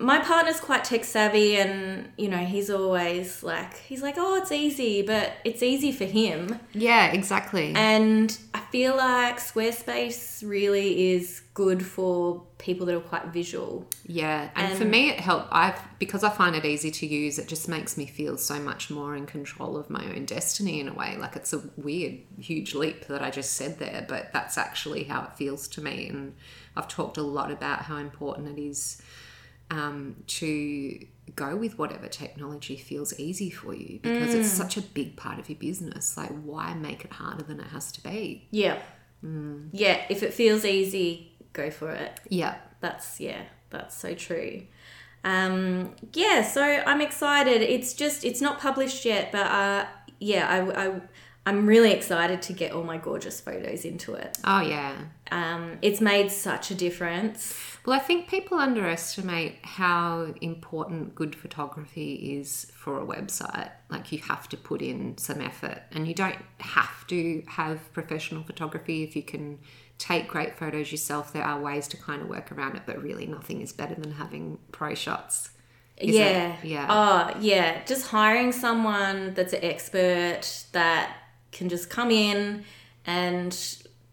my 0.00 0.18
partner's 0.18 0.58
quite 0.58 0.82
tech 0.82 1.04
savvy 1.04 1.56
and 1.56 2.10
you 2.16 2.28
know 2.28 2.38
he's 2.38 2.70
always 2.70 3.42
like 3.42 3.76
he's 3.76 4.02
like 4.02 4.14
oh 4.16 4.36
it's 4.36 4.50
easy 4.50 5.02
but 5.02 5.32
it's 5.44 5.62
easy 5.62 5.92
for 5.92 6.06
him 6.06 6.58
yeah 6.72 7.12
exactly 7.12 7.72
and 7.76 8.38
i 8.54 8.60
feel 8.72 8.96
like 8.96 9.38
squarespace 9.38 10.46
really 10.46 11.12
is 11.12 11.42
good 11.52 11.84
for 11.84 12.42
people 12.60 12.86
that 12.86 12.94
are 12.94 13.00
quite 13.00 13.26
visual 13.26 13.86
Yeah, 14.06 14.50
and, 14.54 14.78
for 14.78 14.84
me, 14.84 15.10
it 15.10 15.18
helped. 15.18 15.48
I've 15.50 15.80
because 15.98 16.22
I 16.22 16.30
find 16.30 16.54
it 16.54 16.64
easy 16.64 16.90
to 16.90 17.06
use. 17.06 17.38
It 17.38 17.48
just 17.48 17.68
makes 17.68 17.96
me 17.96 18.06
feel 18.06 18.36
so 18.38 18.58
much 18.60 18.90
more 18.90 19.16
in 19.16 19.26
control 19.26 19.76
of 19.76 19.90
my 19.90 20.04
own 20.04 20.26
destiny 20.26 20.80
in 20.80 20.88
a 20.88 20.94
way. 20.94 21.16
Like 21.18 21.36
it's 21.36 21.52
a 21.52 21.62
weird, 21.76 22.18
huge 22.38 22.74
leap 22.74 23.06
that 23.06 23.22
I 23.22 23.30
just 23.30 23.54
said 23.54 23.78
there, 23.78 24.04
but 24.08 24.32
that's 24.32 24.56
actually 24.56 25.04
how 25.04 25.24
it 25.24 25.36
feels 25.36 25.66
to 25.68 25.80
me. 25.80 26.08
And 26.08 26.34
I've 26.76 26.88
talked 26.88 27.16
a 27.16 27.22
lot 27.22 27.50
about 27.50 27.82
how 27.82 27.96
important 27.96 28.58
it 28.58 28.62
is 28.62 29.00
um, 29.70 30.16
to 30.26 31.06
go 31.36 31.56
with 31.56 31.78
whatever 31.78 32.08
technology 32.08 32.76
feels 32.76 33.18
easy 33.18 33.50
for 33.50 33.72
you 33.74 34.00
because 34.02 34.34
it's 34.34 34.48
such 34.50 34.76
a 34.76 34.82
big 34.82 35.16
part 35.16 35.38
of 35.38 35.48
your 35.48 35.58
business. 35.58 36.16
Like, 36.16 36.30
why 36.42 36.74
make 36.74 37.04
it 37.04 37.12
harder 37.12 37.44
than 37.44 37.60
it 37.60 37.68
has 37.68 37.92
to 37.92 38.02
be? 38.02 38.48
yeah 38.50 38.78
yeah 39.72 40.00
if 40.08 40.22
it 40.22 40.32
feels 40.32 40.64
easy 40.64 41.32
go 41.52 41.70
for 41.70 41.90
it 41.90 42.18
Yeah, 42.28 42.56
that's 42.80 43.20
yeah 43.20 43.42
that's 43.70 43.96
so 43.96 44.14
true 44.14 44.62
Um, 45.22 45.94
yeah, 46.14 46.42
so 46.42 46.62
I'm 46.62 47.02
excited. 47.02 47.60
It's 47.60 47.92
just 47.92 48.24
it's 48.24 48.40
not 48.40 48.58
published 48.58 49.04
yet, 49.04 49.30
but 49.30 49.46
uh, 49.46 49.84
yeah, 50.18 50.48
I, 50.48 50.86
I 50.86 51.00
I'm 51.46 51.66
really 51.66 51.92
excited 51.92 52.42
to 52.42 52.52
get 52.52 52.72
all 52.72 52.82
my 52.82 52.98
gorgeous 52.98 53.40
photos 53.40 53.84
into 53.84 54.14
it. 54.14 54.38
Oh 54.44 54.60
yeah. 54.60 54.96
Um, 55.32 55.78
it's 55.80 56.00
made 56.00 56.30
such 56.30 56.70
a 56.70 56.74
difference. 56.74 57.54
Well, 57.86 57.96
I 57.98 58.02
think 58.02 58.28
people 58.28 58.58
underestimate 58.58 59.56
how 59.62 60.34
important 60.42 61.14
good 61.14 61.34
photography 61.34 62.36
is 62.38 62.70
for 62.74 63.00
a 63.00 63.06
website. 63.06 63.70
Like, 63.88 64.12
you 64.12 64.18
have 64.18 64.48
to 64.50 64.56
put 64.58 64.82
in 64.82 65.16
some 65.16 65.40
effort, 65.40 65.82
and 65.92 66.06
you 66.06 66.14
don't 66.14 66.36
have 66.58 67.06
to 67.06 67.42
have 67.46 67.92
professional 67.94 68.42
photography 68.42 69.02
if 69.02 69.16
you 69.16 69.22
can 69.22 69.58
take 69.96 70.28
great 70.28 70.58
photos 70.58 70.92
yourself. 70.92 71.32
There 71.32 71.44
are 71.44 71.58
ways 71.58 71.88
to 71.88 71.96
kind 71.96 72.20
of 72.20 72.28
work 72.28 72.52
around 72.52 72.76
it, 72.76 72.82
but 72.84 73.02
really, 73.02 73.26
nothing 73.26 73.62
is 73.62 73.72
better 73.72 73.94
than 73.94 74.12
having 74.12 74.58
pro 74.72 74.94
shots. 74.94 75.50
Is 75.96 76.16
yeah. 76.16 76.54
it? 76.54 76.64
Yeah. 76.64 76.86
Oh, 76.88 77.38
yeah. 77.40 77.84
Just 77.84 78.08
hiring 78.08 78.52
someone 78.52 79.32
that's 79.34 79.52
an 79.52 79.62
expert 79.62 80.66
that 80.72 81.16
can 81.52 81.68
just 81.68 81.90
come 81.90 82.10
in 82.10 82.64
and 83.06 83.56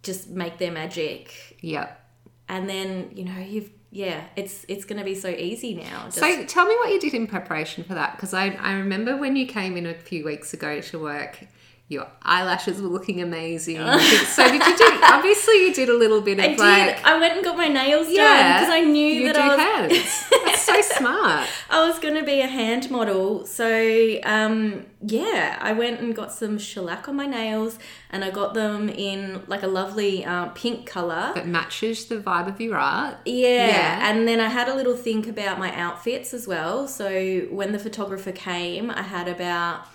just 0.03 0.29
make 0.29 0.57
their 0.57 0.71
magic. 0.71 1.57
Yep. 1.61 2.03
And 2.49 2.69
then, 2.69 3.11
you 3.13 3.25
know, 3.25 3.39
you've 3.39 3.69
yeah, 3.89 4.25
it's 4.35 4.65
it's 4.67 4.85
going 4.85 4.99
to 4.99 5.05
be 5.05 5.15
so 5.15 5.29
easy 5.29 5.73
now. 5.73 6.05
Just, 6.05 6.19
So 6.19 6.45
tell 6.45 6.67
me 6.67 6.75
what 6.75 6.91
you 6.91 6.99
did 6.99 7.13
in 7.13 7.25
preparation 7.25 7.83
for 7.83 7.93
that 7.93 8.15
because 8.15 8.33
I, 8.33 8.49
I 8.49 8.73
remember 8.73 9.15
when 9.17 9.35
you 9.35 9.47
came 9.47 9.77
in 9.77 9.85
a 9.85 9.93
few 9.93 10.25
weeks 10.25 10.53
ago 10.53 10.81
to 10.81 10.99
work, 10.99 11.47
your 11.87 12.05
eyelashes 12.21 12.81
were 12.81 12.89
looking 12.89 13.21
amazing. 13.21 13.77
so 14.27 14.43
did 14.51 14.65
you 14.65 14.77
do? 14.77 14.99
Obviously, 15.03 15.65
you 15.65 15.73
did 15.73 15.87
a 15.89 15.93
little 15.93 16.21
bit 16.21 16.37
of 16.37 16.45
I 16.45 16.47
did. 16.49 16.59
like 16.59 17.05
I 17.05 17.17
went 17.17 17.35
and 17.35 17.43
got 17.43 17.55
my 17.55 17.69
nails 17.69 18.07
done 18.07 18.13
because 18.13 18.69
I 18.69 18.81
knew 18.81 19.07
you 19.07 19.31
that 19.31 19.37
I 19.37 19.87
was 19.87 19.97
so 20.83 20.95
smart. 20.97 21.47
I 21.69 21.87
was 21.87 21.99
going 21.99 22.15
to 22.15 22.23
be 22.23 22.41
a 22.41 22.47
hand 22.47 22.89
model. 22.89 23.45
So, 23.45 24.19
um, 24.23 24.85
yeah, 25.01 25.57
I 25.61 25.73
went 25.73 25.99
and 25.99 26.15
got 26.15 26.31
some 26.31 26.57
shellac 26.57 27.07
on 27.07 27.15
my 27.15 27.25
nails 27.25 27.79
and 28.09 28.23
I 28.23 28.31
got 28.31 28.53
them 28.53 28.89
in 28.89 29.43
like 29.47 29.63
a 29.63 29.67
lovely 29.67 30.25
uh, 30.25 30.47
pink 30.49 30.85
color. 30.85 31.31
That 31.35 31.47
matches 31.47 32.05
the 32.05 32.17
vibe 32.17 32.47
of 32.47 32.59
your 32.59 32.77
art. 32.77 33.17
Yeah. 33.25 33.67
Yeah. 33.67 34.09
And 34.09 34.27
then 34.27 34.39
I 34.39 34.49
had 34.49 34.67
a 34.67 34.75
little 34.75 34.95
think 34.95 35.27
about 35.27 35.59
my 35.59 35.73
outfits 35.75 36.33
as 36.33 36.47
well. 36.47 36.87
So, 36.87 37.47
when 37.49 37.71
the 37.71 37.79
photographer 37.79 38.31
came, 38.31 38.91
I 38.91 39.03
had 39.03 39.27
about, 39.27 39.85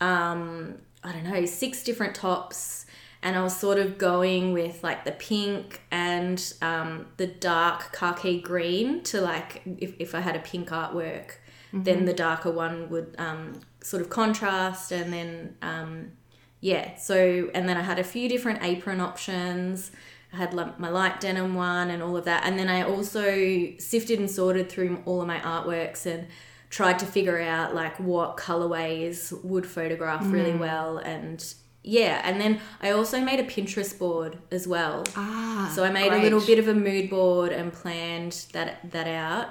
um, 0.00 0.76
I 1.02 1.12
don't 1.12 1.24
know, 1.24 1.44
six 1.46 1.82
different 1.82 2.14
tops. 2.14 2.83
And 3.24 3.36
I 3.36 3.42
was 3.42 3.56
sort 3.56 3.78
of 3.78 3.98
going 3.98 4.52
with 4.52 4.84
like 4.84 5.04
the 5.04 5.12
pink 5.12 5.80
and 5.90 6.40
um, 6.60 7.06
the 7.16 7.26
dark 7.26 7.90
khaki 7.90 8.40
green 8.40 9.02
to 9.04 9.20
like, 9.20 9.62
if, 9.64 9.94
if 9.98 10.14
I 10.14 10.20
had 10.20 10.36
a 10.36 10.40
pink 10.40 10.68
artwork, 10.68 11.36
then 11.72 12.04
the 12.04 12.12
darker 12.12 12.52
one 12.52 12.88
would 12.90 13.16
um, 13.18 13.60
sort 13.82 14.00
of 14.02 14.10
contrast. 14.10 14.92
And 14.92 15.12
then, 15.12 15.56
um, 15.62 16.12
yeah, 16.60 16.96
so, 16.96 17.50
and 17.54 17.68
then 17.68 17.76
I 17.76 17.82
had 17.82 17.98
a 17.98 18.04
few 18.04 18.28
different 18.28 18.62
apron 18.62 19.00
options. 19.00 19.90
I 20.32 20.36
had 20.36 20.52
like 20.52 20.78
my 20.78 20.90
light 20.90 21.20
denim 21.20 21.54
one 21.54 21.90
and 21.90 22.02
all 22.02 22.16
of 22.16 22.26
that. 22.26 22.44
And 22.44 22.58
then 22.58 22.68
I 22.68 22.82
also 22.82 23.72
sifted 23.78 24.18
and 24.18 24.30
sorted 24.30 24.70
through 24.70 25.02
all 25.06 25.22
of 25.22 25.26
my 25.26 25.38
artworks 25.40 26.06
and 26.06 26.26
tried 26.70 26.98
to 26.98 27.06
figure 27.06 27.40
out 27.40 27.74
like 27.74 27.98
what 27.98 28.36
colorways 28.36 29.32
would 29.42 29.66
photograph 29.66 30.30
really 30.30 30.54
well. 30.54 30.98
And 30.98 31.42
yeah, 31.84 32.20
and 32.24 32.40
then 32.40 32.60
I 32.82 32.90
also 32.90 33.20
made 33.20 33.38
a 33.40 33.44
Pinterest 33.44 33.96
board 33.98 34.38
as 34.50 34.66
well. 34.66 35.04
Ah, 35.16 35.70
So 35.74 35.84
I 35.84 35.90
made 35.90 36.12
a 36.12 36.22
little 36.22 36.40
bit 36.40 36.58
of 36.58 36.66
a 36.66 36.74
mood 36.74 37.10
board 37.10 37.52
and 37.52 37.72
planned 37.72 38.46
that 38.52 38.90
that 38.90 39.06
out 39.06 39.48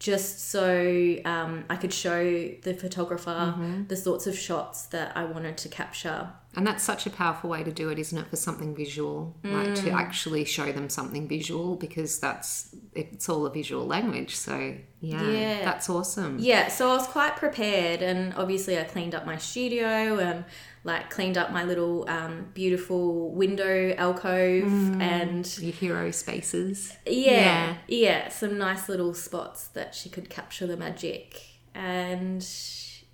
just 0.00 0.50
so 0.50 1.16
um, 1.24 1.64
I 1.68 1.76
could 1.76 1.92
show 1.92 2.22
the 2.62 2.74
photographer 2.74 3.54
the 3.88 3.96
sorts 3.96 4.26
of 4.28 4.38
shots 4.38 4.86
that 4.86 5.16
I 5.16 5.24
wanted 5.24 5.56
to 5.58 5.68
capture. 5.68 6.30
And 6.58 6.66
that's 6.66 6.82
such 6.82 7.06
a 7.06 7.10
powerful 7.10 7.48
way 7.50 7.62
to 7.62 7.70
do 7.70 7.88
it, 7.88 7.98
isn't 8.00 8.18
it? 8.18 8.26
For 8.28 8.34
something 8.36 8.74
visual, 8.74 9.36
like 9.44 9.76
to 9.76 9.90
Mm. 9.90 9.94
actually 10.04 10.44
show 10.44 10.72
them 10.72 10.88
something 10.90 11.28
visual, 11.28 11.76
because 11.76 12.18
that's 12.18 12.74
it's 12.94 13.28
all 13.28 13.46
a 13.46 13.50
visual 13.60 13.86
language. 13.86 14.34
So 14.34 14.74
yeah, 15.00 15.30
Yeah. 15.30 15.64
that's 15.64 15.88
awesome. 15.88 16.38
Yeah, 16.40 16.66
so 16.66 16.90
I 16.90 16.94
was 16.96 17.06
quite 17.06 17.36
prepared, 17.36 18.02
and 18.02 18.34
obviously 18.34 18.76
I 18.76 18.82
cleaned 18.82 19.14
up 19.14 19.24
my 19.24 19.38
studio 19.38 20.18
and 20.18 20.44
like 20.82 21.10
cleaned 21.10 21.38
up 21.38 21.52
my 21.52 21.62
little 21.62 22.08
um, 22.08 22.48
beautiful 22.54 23.30
window 23.42 23.94
alcove 23.96 24.72
and 25.00 25.46
Your 25.60 25.72
hero 25.72 26.10
spaces. 26.10 26.92
yeah, 27.06 27.76
yeah, 27.86 28.30
some 28.30 28.58
nice 28.58 28.88
little 28.88 29.14
spots 29.14 29.68
that 29.68 29.94
she 29.94 30.08
could 30.08 30.28
capture 30.28 30.66
the 30.66 30.76
magic. 30.76 31.40
And 31.74 32.42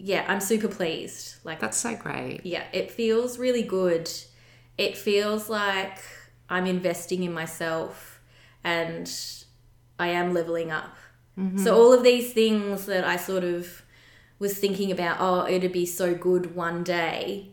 yeah, 0.04 0.26
I'm 0.28 0.40
super 0.40 0.68
pleased. 0.68 1.36
Like 1.44 1.60
That's 1.60 1.78
so 1.78 1.96
great. 1.96 2.42
yeah, 2.44 2.64
it 2.74 2.90
feels 2.90 3.38
really 3.38 3.62
good. 3.62 4.10
It 4.76 4.98
feels 4.98 5.48
like 5.48 5.98
I'm 6.50 6.66
investing 6.66 7.22
in 7.22 7.32
myself 7.32 8.20
and 8.62 9.10
I 9.98 10.08
am 10.08 10.34
leveling 10.34 10.70
up. 10.70 10.94
Mm-hmm. 11.38 11.56
So, 11.56 11.74
all 11.74 11.94
of 11.94 12.02
these 12.02 12.34
things 12.34 12.84
that 12.84 13.04
I 13.04 13.16
sort 13.16 13.44
of 13.44 13.82
was 14.38 14.58
thinking 14.58 14.92
about, 14.92 15.16
oh, 15.20 15.48
it'd 15.48 15.72
be 15.72 15.86
so 15.86 16.14
good 16.14 16.54
one 16.54 16.84
day, 16.84 17.52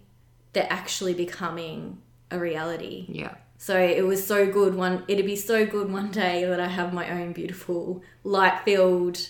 they're 0.52 0.68
actually 0.70 1.14
becoming 1.14 2.02
a 2.32 2.38
reality. 2.38 3.06
Yeah. 3.08 3.36
So 3.58 3.80
it 3.80 4.04
was 4.06 4.26
so 4.26 4.52
good 4.52 4.76
one. 4.76 5.06
It'd 5.08 5.26
be 5.26 5.36
so 5.36 5.66
good 5.66 5.92
one 5.92 6.12
day 6.12 6.44
that 6.46 6.60
I 6.60 6.68
have 6.68 6.94
my 6.94 7.10
own 7.10 7.32
beautiful 7.32 8.02
light 8.24 8.60
filled 8.66 9.30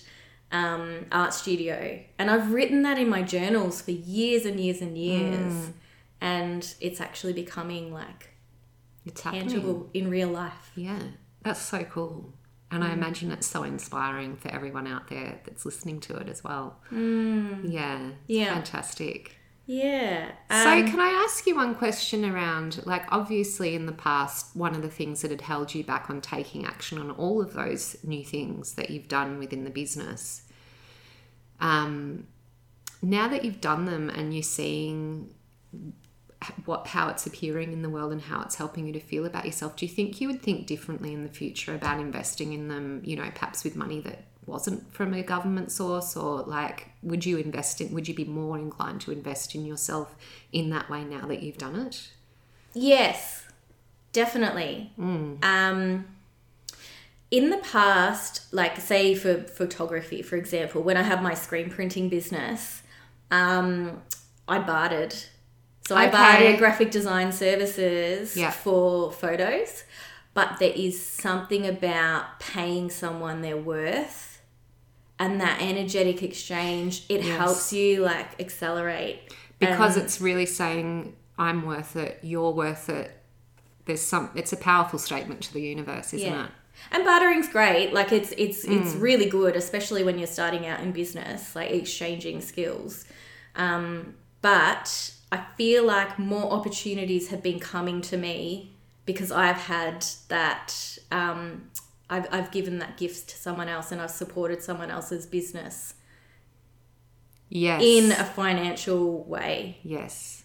um, 0.51 1.05
art 1.11 1.33
studio, 1.33 1.99
and 2.17 2.29
I've 2.29 2.51
written 2.53 2.81
that 2.83 2.97
in 2.97 3.09
my 3.09 3.21
journals 3.21 3.81
for 3.81 3.91
years 3.91 4.45
and 4.45 4.59
years 4.59 4.81
and 4.81 4.97
years, 4.97 5.53
mm. 5.53 5.73
and 6.19 6.73
it's 6.79 6.99
actually 7.01 7.33
becoming 7.33 7.93
like 7.93 8.31
It's 9.05 9.21
happening. 9.21 9.47
tangible 9.47 9.89
in 9.93 10.09
real 10.09 10.29
life. 10.29 10.71
Yeah, 10.75 10.99
that's 11.43 11.61
so 11.61 11.83
cool. 11.83 12.33
And 12.73 12.83
I 12.85 12.89
mm. 12.91 12.93
imagine 12.93 13.31
it's 13.31 13.47
so 13.47 13.63
inspiring 13.63 14.37
for 14.37 14.47
everyone 14.49 14.87
out 14.87 15.09
there 15.09 15.41
that's 15.43 15.65
listening 15.65 15.99
to 16.01 16.15
it 16.17 16.29
as 16.29 16.43
well. 16.43 16.79
Mm. 16.91 17.71
Yeah, 17.71 18.07
it's 18.07 18.15
Yeah. 18.27 18.53
fantastic. 18.53 19.37
Yeah. 19.71 20.31
So, 20.49 20.69
Um, 20.69 20.85
can 20.85 20.99
I 20.99 21.23
ask 21.23 21.47
you 21.47 21.55
one 21.55 21.75
question 21.75 22.25
around, 22.25 22.85
like, 22.85 23.05
obviously 23.09 23.73
in 23.73 23.85
the 23.85 23.93
past, 23.93 24.53
one 24.53 24.75
of 24.75 24.81
the 24.81 24.89
things 24.89 25.21
that 25.21 25.31
had 25.31 25.39
held 25.39 25.73
you 25.73 25.81
back 25.81 26.09
on 26.09 26.19
taking 26.19 26.65
action 26.65 26.97
on 26.97 27.09
all 27.11 27.41
of 27.41 27.53
those 27.53 27.95
new 28.03 28.25
things 28.25 28.73
that 28.73 28.89
you've 28.89 29.07
done 29.07 29.39
within 29.39 29.63
the 29.63 29.69
business, 29.69 30.41
um, 31.61 32.27
now 33.01 33.29
that 33.29 33.45
you've 33.45 33.61
done 33.61 33.85
them 33.85 34.09
and 34.09 34.33
you're 34.33 34.43
seeing 34.43 35.33
what 36.65 36.87
how 36.87 37.07
it's 37.07 37.25
appearing 37.25 37.71
in 37.71 37.81
the 37.81 37.89
world 37.89 38.11
and 38.11 38.23
how 38.23 38.41
it's 38.41 38.55
helping 38.55 38.87
you 38.87 38.91
to 38.91 38.99
feel 38.99 39.25
about 39.25 39.45
yourself, 39.45 39.77
do 39.77 39.85
you 39.85 39.91
think 39.91 40.19
you 40.19 40.27
would 40.27 40.41
think 40.41 40.67
differently 40.67 41.13
in 41.13 41.23
the 41.23 41.29
future 41.29 41.73
about 41.73 41.99
investing 42.01 42.51
in 42.51 42.67
them? 42.67 43.01
You 43.05 43.15
know, 43.15 43.29
perhaps 43.33 43.63
with 43.63 43.77
money 43.77 44.01
that 44.01 44.25
wasn't 44.45 44.91
from 44.93 45.13
a 45.13 45.21
government 45.23 45.71
source, 45.71 46.15
or 46.15 46.41
like, 46.43 46.89
would 47.03 47.25
you 47.25 47.37
invest 47.37 47.79
in? 47.81 47.93
Would 47.93 48.07
you 48.07 48.13
be 48.13 48.25
more 48.25 48.57
inclined 48.57 49.01
to 49.01 49.11
invest 49.11 49.53
in 49.55 49.65
yourself 49.65 50.15
in 50.51 50.69
that 50.71 50.89
way 50.89 51.03
now 51.03 51.27
that 51.27 51.41
you've 51.43 51.57
done 51.57 51.75
it? 51.75 52.09
Yes, 52.73 53.45
definitely. 54.13 54.91
Um, 54.97 56.05
in 57.29 57.49
the 57.49 57.57
past, 57.57 58.53
like 58.53 58.79
say 58.79 59.15
for 59.15 59.35
photography, 59.43 60.21
for 60.21 60.35
example, 60.35 60.81
when 60.81 60.97
I 60.97 61.03
had 61.03 61.21
my 61.23 61.33
screen 61.33 61.69
printing 61.69 62.09
business, 62.09 62.81
um, 63.29 64.01
I 64.47 64.59
bartered. 64.59 65.15
So 65.87 65.95
I 65.95 66.09
bartered 66.09 66.57
graphic 66.57 66.91
design 66.91 67.31
services 67.31 68.35
Yeah. 68.37 68.51
for 68.51 69.11
photos, 69.11 69.83
but 70.33 70.57
there 70.59 70.73
is 70.73 71.01
something 71.05 71.65
about 71.67 72.39
paying 72.39 72.89
someone 72.89 73.41
their 73.41 73.57
worth 73.57 74.30
and 75.21 75.39
that 75.39 75.61
energetic 75.61 76.23
exchange. 76.23 77.03
It 77.07 77.21
Yes. 77.23 77.37
helps 77.37 77.71
you 77.73 78.01
like 78.01 78.29
accelerate 78.41 79.19
Because 79.59 79.95
And- 79.95 80.05
it's 80.05 80.19
really 80.19 80.47
saying, 80.47 81.15
"I'm 81.37 81.63
worth 81.67 81.95
it. 81.95 82.17
You're 82.23 82.49
worth 82.49 82.89
it." 82.89 83.11
There's 83.85 84.01
some. 84.01 84.31
It's 84.33 84.51
a 84.51 84.57
powerful 84.57 84.97
statement 84.97 85.43
to 85.43 85.53
the 85.53 85.61
universe, 85.61 86.13
isn't 86.15 86.27
Yeah. 86.27 86.45
it? 86.45 86.51
And 86.91 87.05
bartering's 87.05 87.47
great. 87.47 87.93
Like 87.93 88.11
it's 88.11 88.31
it's 88.39 88.63
it's 88.63 88.93
Mm. 88.95 89.01
really 89.01 89.27
good, 89.27 89.55
especially 89.55 90.03
when 90.03 90.17
you're 90.17 90.35
starting 90.39 90.65
out 90.65 90.79
in 90.79 90.91
business, 90.91 91.55
like 91.55 91.69
exchanging 91.69 92.41
skills. 92.41 93.05
Um, 93.55 94.15
but 94.41 95.11
I 95.31 95.39
feel 95.57 95.83
like 95.83 96.17
more 96.17 96.51
opportunities 96.51 97.27
have 97.27 97.43
been 97.43 97.59
coming 97.59 98.01
to 98.11 98.17
me 98.17 98.71
because 99.05 99.31
I've 99.31 99.61
had 99.75 100.03
that. 100.29 100.97
Um, 101.11 101.69
I've 102.11 102.27
I've 102.31 102.51
given 102.51 102.77
that 102.79 102.97
gift 102.97 103.29
to 103.29 103.35
someone 103.37 103.67
else, 103.69 103.91
and 103.91 103.99
I've 104.01 104.11
supported 104.11 104.61
someone 104.61 104.91
else's 104.91 105.25
business 105.25 105.95
Yes. 107.49 107.81
in 107.83 108.11
a 108.11 108.23
financial 108.23 109.23
way. 109.25 109.79
Yes. 109.83 110.43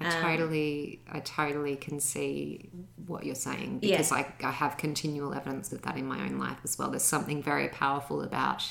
I 0.00 0.06
Um, 0.06 0.22
totally, 0.22 1.00
I 1.10 1.20
totally 1.20 1.76
can 1.76 2.00
see 2.00 2.70
what 3.06 3.24
you're 3.24 3.34
saying 3.36 3.78
Yeah. 3.82 3.90
because 3.98 4.10
I, 4.10 4.32
I 4.42 4.50
have 4.50 4.76
continual 4.76 5.34
evidence 5.34 5.72
of 5.72 5.82
that 5.82 5.96
in 5.96 6.06
my 6.06 6.20
own 6.24 6.38
life 6.38 6.58
as 6.64 6.78
well. 6.78 6.90
There's 6.90 7.04
something 7.04 7.42
very 7.42 7.68
powerful 7.68 8.22
about 8.22 8.64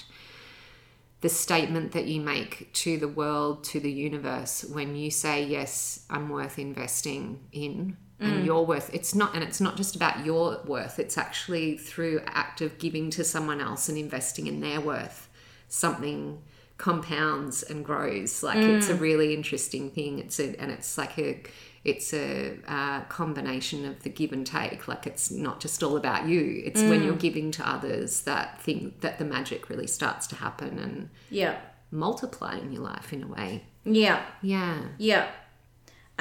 the 1.22 1.30
statement 1.30 1.92
that 1.94 2.06
you 2.08 2.20
make 2.20 2.74
to 2.74 2.98
the 2.98 3.08
world, 3.08 3.64
to 3.66 3.80
the 3.80 3.92
universe, 3.92 4.66
when 4.66 4.96
you 4.96 5.12
say, 5.12 5.46
Yes, 5.46 6.06
I'm 6.10 6.28
worth 6.30 6.58
investing 6.60 7.40
in. 7.52 7.96
And 8.22 8.44
mm. 8.44 8.46
your 8.46 8.66
worth, 8.68 8.94
it's 8.94 9.16
not, 9.16 9.34
and 9.34 9.44
it's 9.44 9.60
not 9.60 9.76
just 9.76 9.96
about 9.96 10.24
your 10.24 10.62
worth, 10.66 11.00
it's 11.00 11.18
actually 11.18 11.78
through 11.78 12.22
act 12.28 12.62
of 12.62 12.78
giving 12.78 13.10
to 13.12 13.24
someone 13.24 13.60
else 13.60 13.90
and 13.90 13.98
investing 13.98 14.46
in 14.46 14.62
their 14.62 14.80
worth. 14.80 15.28
Something 15.68 16.44
compounds 16.78 17.64
and 17.64 17.84
grows. 17.84 18.44
Like 18.44 18.58
it's 18.58 18.90
a 18.90 18.94
mm. 18.94 19.00
really 19.00 19.34
interesting 19.34 19.90
thing. 19.90 20.20
It's 20.20 20.40
a, 20.40 20.56
and 20.62 20.70
it's 20.70 20.98
like 20.98 21.18
a, 21.18 21.42
it's 21.84 22.14
a 22.14 22.58
uh, 22.68 23.02
combination 23.06 23.86
of 23.86 24.04
the 24.04 24.10
give 24.10 24.32
and 24.34 24.46
take. 24.46 24.88
Like 24.88 25.08
it's 25.08 25.32
not 25.32 25.60
just 25.60 25.82
all 25.82 25.98
about 25.98 26.28
you. 26.28 26.62
It's 26.64 26.82
when 26.82 27.04
you're 27.04 27.16
mm. 27.16 27.20
giving 27.20 27.52
to 27.52 27.68
others 27.68 28.22
that 28.22 28.62
thing 28.62 28.94
that 29.02 29.18
the 29.18 29.26
magic 29.26 29.70
really 29.70 29.88
starts 29.88 30.28
to 30.28 30.36
happen 30.36 30.78
and 30.78 31.10
Yeah. 31.30 31.58
multiply 31.90 32.58
in 32.58 32.72
your 32.72 32.84
life 32.84 33.12
in 33.14 33.24
a 33.24 33.28
way. 33.28 33.66
Yeah. 33.84 34.24
Yeah. 34.42 34.78
Yeah. 34.98 35.28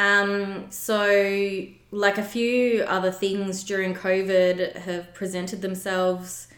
Um, 0.00 0.70
so, 0.70 1.66
like 1.90 2.16
a 2.16 2.22
few 2.22 2.84
other 2.84 3.12
things 3.12 3.62
during 3.62 3.94
COVID 3.94 4.76
have 4.76 5.12
presented 5.12 5.60
themselves. 5.60 6.48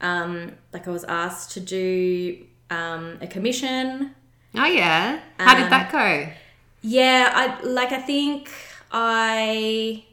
Um, 0.00 0.52
like 0.72 0.86
I 0.86 0.90
was 0.92 1.02
asked 1.04 1.50
to 1.52 1.60
do 1.60 2.46
um, 2.70 3.18
a 3.20 3.26
commission. 3.26 4.14
Oh 4.54 4.66
yeah. 4.66 5.18
How 5.38 5.56
did 5.56 5.70
that 5.72 5.90
go? 5.90 6.32
Yeah, 6.82 7.32
I 7.34 7.60
like. 7.64 7.90
I 7.90 8.00
think 8.00 8.50
I, 8.92 10.04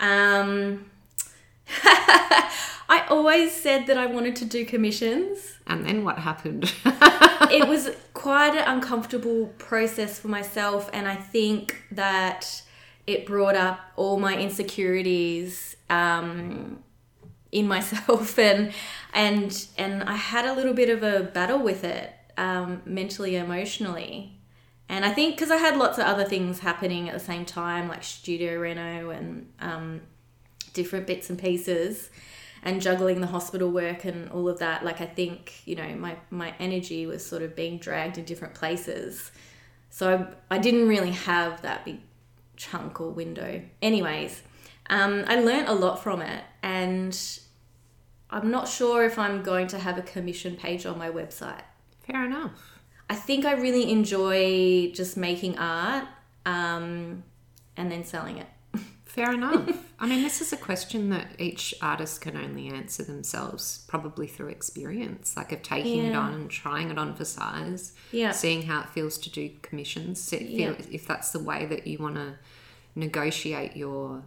um, 0.00 0.86
I 2.88 3.06
always 3.08 3.52
said 3.52 3.86
that 3.88 3.98
I 3.98 4.06
wanted 4.06 4.36
to 4.36 4.44
do 4.44 4.64
commissions. 4.64 5.58
And 5.66 5.84
then 5.84 6.04
what 6.04 6.18
happened? 6.18 6.72
it 7.50 7.68
was 7.68 7.90
quite 8.14 8.56
an 8.56 8.64
uncomfortable 8.66 9.46
process 9.58 10.18
for 10.18 10.28
myself 10.28 10.90
and 10.92 11.06
i 11.06 11.14
think 11.14 11.82
that 11.90 12.62
it 13.06 13.26
brought 13.26 13.54
up 13.54 13.78
all 13.94 14.18
my 14.18 14.36
insecurities 14.36 15.76
um, 15.90 16.82
in 17.52 17.68
myself 17.68 18.38
and 18.50 18.72
and 19.14 19.66
and 19.78 20.02
i 20.04 20.14
had 20.14 20.44
a 20.44 20.52
little 20.52 20.74
bit 20.74 20.88
of 20.88 21.02
a 21.02 21.22
battle 21.22 21.58
with 21.58 21.84
it 21.84 22.12
um, 22.36 22.82
mentally 22.84 23.36
emotionally 23.36 24.38
and 24.88 25.04
i 25.04 25.10
think 25.10 25.36
because 25.36 25.50
i 25.50 25.56
had 25.56 25.76
lots 25.76 25.98
of 25.98 26.04
other 26.04 26.24
things 26.24 26.60
happening 26.60 27.08
at 27.08 27.14
the 27.14 27.24
same 27.24 27.44
time 27.44 27.88
like 27.88 28.02
studio 28.02 28.58
reno 28.58 29.10
and 29.10 29.50
um, 29.60 30.00
different 30.72 31.06
bits 31.06 31.30
and 31.30 31.38
pieces 31.38 32.10
and 32.66 32.82
juggling 32.82 33.20
the 33.20 33.28
hospital 33.28 33.70
work 33.70 34.04
and 34.04 34.28
all 34.32 34.48
of 34.48 34.58
that 34.58 34.84
like 34.84 35.00
i 35.00 35.06
think 35.06 35.62
you 35.66 35.76
know 35.76 35.94
my 35.94 36.16
my 36.30 36.52
energy 36.58 37.06
was 37.06 37.24
sort 37.24 37.40
of 37.40 37.54
being 37.54 37.78
dragged 37.78 38.18
in 38.18 38.24
different 38.24 38.54
places. 38.54 39.30
So 39.88 40.28
i, 40.50 40.56
I 40.56 40.58
didn't 40.58 40.88
really 40.88 41.12
have 41.12 41.62
that 41.62 41.84
big 41.86 42.00
chunk 42.56 43.00
or 43.00 43.10
window. 43.10 43.62
Anyways 43.80 44.42
um, 44.90 45.24
i 45.28 45.40
learned 45.40 45.68
a 45.68 45.74
lot 45.74 46.02
from 46.02 46.20
it 46.20 46.44
and 46.62 47.16
i'm 48.30 48.50
not 48.50 48.68
sure 48.68 49.04
if 49.04 49.18
i'm 49.18 49.42
going 49.42 49.68
to 49.68 49.78
have 49.78 49.96
a 49.96 50.02
commission 50.02 50.56
page 50.56 50.84
on 50.86 50.98
my 50.98 51.10
website. 51.10 51.62
Fair 52.06 52.24
enough. 52.24 52.80
i 53.08 53.14
think 53.14 53.44
i 53.44 53.52
really 53.52 53.90
enjoy 53.92 54.90
just 54.92 55.16
making 55.16 55.56
art 55.58 56.04
um, 56.44 57.22
and 57.76 57.90
then 57.92 58.04
selling 58.04 58.38
it 58.38 58.46
Fair 59.16 59.32
enough. 59.32 59.70
I 59.98 60.06
mean, 60.06 60.22
this 60.22 60.42
is 60.42 60.52
a 60.52 60.58
question 60.58 61.08
that 61.08 61.28
each 61.38 61.74
artist 61.80 62.20
can 62.20 62.36
only 62.36 62.68
answer 62.68 63.02
themselves, 63.02 63.84
probably 63.88 64.26
through 64.26 64.48
experience, 64.48 65.34
like 65.38 65.52
of 65.52 65.62
taking 65.62 66.04
it 66.04 66.14
on 66.14 66.34
and 66.34 66.50
trying 66.50 66.90
it 66.90 66.98
on 66.98 67.14
for 67.14 67.24
size, 67.24 67.94
Yeah. 68.12 68.32
seeing 68.32 68.62
how 68.64 68.80
it 68.82 68.90
feels 68.90 69.16
to 69.18 69.30
do 69.30 69.50
commissions, 69.62 70.30
Yeah. 70.32 70.74
if 70.90 71.06
that's 71.06 71.30
the 71.30 71.38
way 71.38 71.64
that 71.64 71.86
you 71.86 71.96
want 71.98 72.16
to 72.16 72.34
negotiate 72.94 73.74
your 73.74 74.22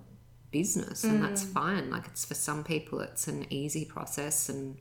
business, 0.52 1.04
and 1.04 1.24
that's 1.24 1.44
Mm. 1.46 1.54
fine. 1.54 1.90
Like 1.92 2.08
it's 2.08 2.26
for 2.26 2.34
some 2.34 2.64
people, 2.64 3.00
it's 3.02 3.28
an 3.28 3.46
easy 3.52 3.86
process, 3.86 4.50
and 4.50 4.78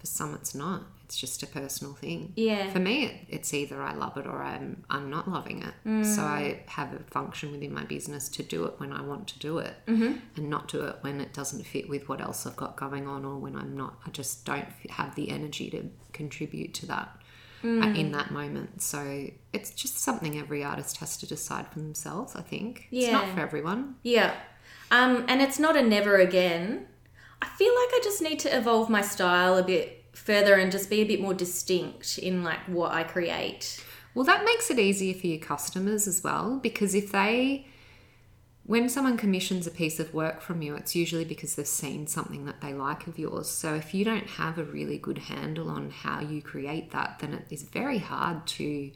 for 0.00 0.06
some, 0.08 0.34
it's 0.34 0.56
not. 0.56 0.82
It's 1.12 1.20
just 1.20 1.42
a 1.42 1.46
personal 1.46 1.92
thing. 1.92 2.32
Yeah. 2.36 2.72
For 2.72 2.78
me, 2.78 3.04
it, 3.04 3.16
it's 3.28 3.52
either 3.52 3.82
I 3.82 3.92
love 3.92 4.16
it 4.16 4.26
or 4.26 4.42
I'm 4.42 4.82
I'm 4.88 5.10
not 5.10 5.28
loving 5.28 5.62
it. 5.62 6.06
So 6.06 6.22
I 6.22 6.62
have 6.68 6.94
a 6.94 7.00
function 7.00 7.52
within 7.52 7.74
my 7.74 7.84
business 7.84 8.30
to 8.30 8.42
do 8.42 8.64
it 8.64 8.80
when 8.80 8.94
I 8.94 9.02
want 9.02 9.28
to 9.28 9.38
do 9.38 9.58
it, 9.58 9.74
mm-hmm. 9.86 10.14
and 10.36 10.48
not 10.48 10.68
do 10.68 10.80
it 10.86 10.96
when 11.02 11.20
it 11.20 11.34
doesn't 11.34 11.66
fit 11.66 11.86
with 11.86 12.08
what 12.08 12.22
else 12.22 12.46
I've 12.46 12.56
got 12.56 12.78
going 12.78 13.06
on, 13.06 13.26
or 13.26 13.36
when 13.36 13.56
I'm 13.56 13.76
not. 13.76 13.98
I 14.06 14.08
just 14.10 14.46
don't 14.46 14.68
have 14.88 15.14
the 15.14 15.28
energy 15.28 15.68
to 15.68 15.90
contribute 16.14 16.72
to 16.74 16.86
that 16.86 17.14
uh, 17.62 17.92
in 17.94 18.12
that 18.12 18.30
moment. 18.30 18.80
So 18.80 19.26
it's 19.52 19.70
just 19.70 19.98
something 19.98 20.38
every 20.38 20.64
artist 20.64 20.96
has 20.96 21.18
to 21.18 21.26
decide 21.26 21.68
for 21.68 21.78
themselves. 21.78 22.34
I 22.34 22.40
think 22.40 22.88
it's 22.90 23.12
not 23.12 23.28
for 23.34 23.40
everyone. 23.40 23.96
Yeah. 24.02 24.32
Um, 24.90 25.26
and 25.28 25.42
it's 25.42 25.58
not 25.58 25.76
a 25.76 25.82
never 25.82 26.16
again. 26.16 26.86
I 27.42 27.48
feel 27.48 27.74
like 27.74 27.90
I 27.92 28.00
just 28.02 28.22
need 28.22 28.38
to 28.38 28.56
evolve 28.56 28.88
my 28.88 29.02
style 29.02 29.58
a 29.58 29.62
bit 29.62 30.01
further 30.24 30.54
and 30.54 30.70
just 30.70 30.88
be 30.88 31.00
a 31.00 31.04
bit 31.04 31.20
more 31.20 31.34
distinct 31.34 32.18
in 32.18 32.44
like 32.44 32.60
what 32.66 32.92
I 32.92 33.02
create. 33.02 33.82
Well, 34.14 34.24
that 34.24 34.44
makes 34.44 34.70
it 34.70 34.78
easier 34.78 35.14
for 35.14 35.26
your 35.26 35.38
customers 35.38 36.06
as 36.06 36.22
well 36.22 36.58
because 36.62 36.94
if 36.94 37.12
they, 37.12 37.66
when 38.64 38.88
someone 38.88 39.16
commissions 39.16 39.66
a 39.66 39.70
piece 39.70 39.98
of 39.98 40.12
work 40.12 40.40
from 40.40 40.62
you, 40.62 40.76
it's 40.76 40.94
usually 40.94 41.24
because 41.24 41.54
they've 41.54 41.66
seen 41.66 42.06
something 42.06 42.44
that 42.44 42.60
they 42.60 42.74
like 42.74 43.06
of 43.06 43.18
yours. 43.18 43.48
So 43.48 43.74
if 43.74 43.94
you 43.94 44.04
don't 44.04 44.28
have 44.28 44.58
a 44.58 44.64
really 44.64 44.98
good 44.98 45.18
handle 45.18 45.70
on 45.70 45.90
how 45.90 46.20
you 46.20 46.42
create 46.42 46.90
that, 46.92 47.18
then 47.20 47.32
it 47.32 47.46
is 47.50 47.62
very 47.62 47.98
hard 47.98 48.46
to 48.48 48.92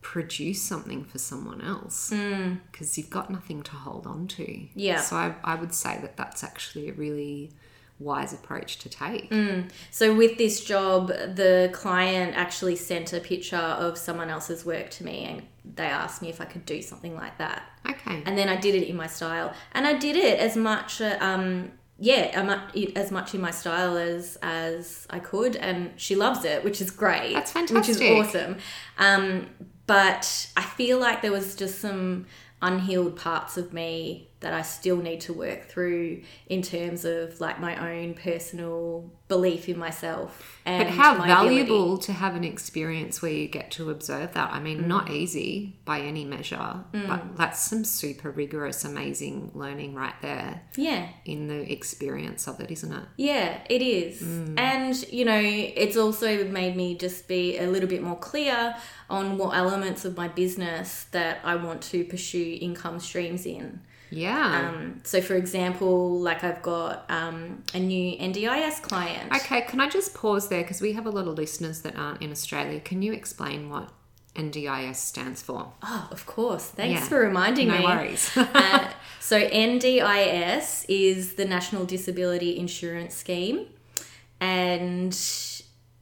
produce 0.00 0.62
something 0.62 1.04
for 1.04 1.18
someone 1.18 1.60
else 1.60 2.10
mm. 2.10 2.58
because 2.70 2.96
you've 2.96 3.10
got 3.10 3.28
nothing 3.28 3.62
to 3.62 3.72
hold 3.72 4.06
on 4.06 4.28
to. 4.28 4.66
Yeah. 4.74 5.00
So 5.00 5.16
I, 5.16 5.34
I 5.44 5.56
would 5.56 5.74
say 5.74 5.98
that 6.00 6.16
that's 6.16 6.42
actually 6.42 6.88
a 6.88 6.92
really 6.92 7.50
wise 7.98 8.32
approach 8.32 8.78
to 8.78 8.88
take. 8.88 9.32
So 9.90 10.14
with 10.14 10.36
this 10.38 10.62
job, 10.64 11.08
the 11.08 11.70
client 11.72 12.36
actually 12.36 12.76
sent 12.76 13.12
a 13.12 13.20
picture 13.20 13.56
of 13.56 13.96
someone 13.96 14.28
else's 14.28 14.64
work 14.66 14.90
to 14.90 15.04
me 15.04 15.24
and 15.24 15.42
they 15.74 15.86
asked 15.86 16.22
me 16.22 16.28
if 16.28 16.40
I 16.40 16.44
could 16.44 16.64
do 16.64 16.80
something 16.82 17.14
like 17.14 17.38
that. 17.38 17.62
Okay. 17.88 18.22
and 18.26 18.36
then 18.36 18.48
I 18.48 18.56
did 18.56 18.74
it 18.74 18.88
in 18.88 18.96
my 18.96 19.06
style, 19.06 19.54
and 19.72 19.86
I 19.86 19.94
did 19.94 20.16
it 20.16 20.38
as 20.40 20.56
much, 20.56 21.00
uh, 21.00 21.16
um, 21.20 21.70
yeah, 21.98 22.68
as 22.96 23.10
much 23.10 23.34
in 23.34 23.40
my 23.40 23.50
style 23.50 23.96
as 23.96 24.36
as 24.42 25.06
I 25.08 25.18
could, 25.20 25.56
and 25.56 25.92
she 25.96 26.14
loves 26.16 26.44
it, 26.44 26.64
which 26.64 26.80
is 26.80 26.90
great. 26.90 27.32
That's 27.32 27.52
fantastic. 27.52 27.76
which 27.76 27.88
is 27.88 28.28
awesome. 28.28 28.56
Um, 28.98 29.46
but 29.86 30.48
I 30.56 30.62
feel 30.62 30.98
like 30.98 31.22
there 31.22 31.32
was 31.32 31.54
just 31.54 31.78
some 31.78 32.26
unhealed 32.60 33.16
parts 33.16 33.56
of 33.56 33.72
me 33.72 34.28
that 34.40 34.52
I 34.52 34.60
still 34.62 34.98
need 34.98 35.22
to 35.22 35.32
work 35.32 35.64
through 35.66 36.20
in 36.46 36.60
terms 36.60 37.06
of 37.06 37.40
like 37.40 37.58
my 37.58 37.92
own 37.94 38.12
personal 38.14 39.10
belief 39.28 39.66
in 39.68 39.78
myself. 39.78 40.60
And 40.66 40.84
But 40.84 40.92
how 40.92 41.14
my 41.16 41.24
ability. 41.24 41.56
valuable 41.64 41.98
to 41.98 42.12
have 42.12 42.36
an 42.36 42.44
experience 42.44 43.22
where 43.22 43.32
you 43.32 43.48
get 43.48 43.70
to 43.72 43.88
observe 43.90 44.34
that. 44.34 44.52
I 44.52 44.60
mean, 44.60 44.82
Mm. 44.82 44.86
not 44.88 45.10
easy 45.10 45.76
by 45.86 46.00
any 46.00 46.24
measure, 46.24 46.84
but 46.92 47.36
that's 47.36 47.60
some 47.62 47.82
super 47.84 48.30
rigorous, 48.30 48.84
amazing 48.84 49.52
learning 49.54 49.94
right 49.94 50.14
there 50.20 50.62
Yeah. 50.76 51.08
in 51.24 51.48
the 51.48 51.72
experience 51.72 52.46
of 52.46 52.60
it, 52.60 52.70
isn't 52.70 52.92
it? 52.92 53.04
Yeah, 53.16 53.60
it 53.70 53.80
is. 53.80 54.20
Mm. 54.22 54.58
And, 54.58 55.12
you 55.12 55.24
know, 55.24 55.40
it's 55.42 55.96
also 55.96 56.44
made 56.48 56.76
me 56.76 56.94
just 56.94 57.26
be 57.26 57.56
a 57.58 57.66
little 57.66 57.88
bit 57.88 58.02
more 58.02 58.18
clear 58.18 58.76
on 59.08 59.38
what 59.38 59.56
elements 59.56 60.04
of 60.04 60.16
my 60.16 60.28
business 60.28 61.04
that 61.12 61.40
I 61.42 61.56
want 61.56 61.80
to 61.84 62.04
pursue 62.04 62.58
income 62.60 63.00
streams 63.00 63.46
in. 63.46 63.80
Yeah. 64.10 64.70
Um, 64.70 65.00
so, 65.04 65.20
for 65.20 65.34
example, 65.34 66.20
like 66.20 66.44
I've 66.44 66.62
got 66.62 67.04
um, 67.10 67.62
a 67.74 67.78
new 67.80 68.16
NDIS 68.18 68.80
client. 68.82 69.32
okay, 69.34 69.62
can 69.62 69.80
I 69.80 69.88
just 69.88 70.14
pause 70.14 70.48
there 70.48 70.62
because 70.62 70.80
we 70.80 70.92
have 70.92 71.06
a 71.06 71.10
lot 71.10 71.26
of 71.26 71.34
listeners 71.36 71.80
that 71.82 71.96
aren't 71.96 72.22
in 72.22 72.30
Australia. 72.30 72.78
Can 72.80 73.02
you 73.02 73.12
explain 73.12 73.68
what 73.68 73.88
NDIS 74.36 74.96
stands 74.96 75.42
for? 75.42 75.72
Oh, 75.82 76.08
of 76.10 76.24
course. 76.26 76.66
Thanks 76.66 77.00
Yeah. 77.00 77.08
for 77.08 77.18
reminding 77.20 77.68
No 77.68 77.78
me. 77.78 77.84
worries. 77.84 78.36
uh, 78.36 78.90
so 79.20 79.40
NDIS 79.40 80.84
is 80.88 81.34
the 81.34 81.44
National 81.44 81.84
Disability 81.84 82.58
Insurance 82.58 83.14
Scheme, 83.14 83.66
and 84.40 85.18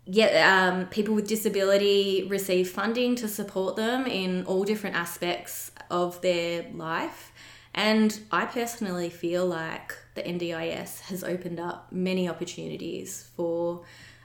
yeah, 0.06 0.68
um, 0.74 0.86
people 0.88 1.14
with 1.14 1.26
disability 1.26 2.26
receive 2.28 2.68
funding 2.70 3.14
to 3.16 3.28
support 3.28 3.76
them 3.76 4.06
in 4.06 4.44
all 4.44 4.64
different 4.64 4.96
aspects 4.96 5.70
of 5.90 6.20
their 6.20 6.66
life. 6.74 7.32
And 7.74 8.18
I 8.30 8.46
personally 8.46 9.10
feel 9.10 9.46
like 9.46 9.96
the 10.14 10.22
NDIS 10.22 11.00
has 11.02 11.24
opened 11.24 11.58
up 11.58 11.90
many 11.90 12.28
opportunities 12.28 13.28
for 13.36 13.82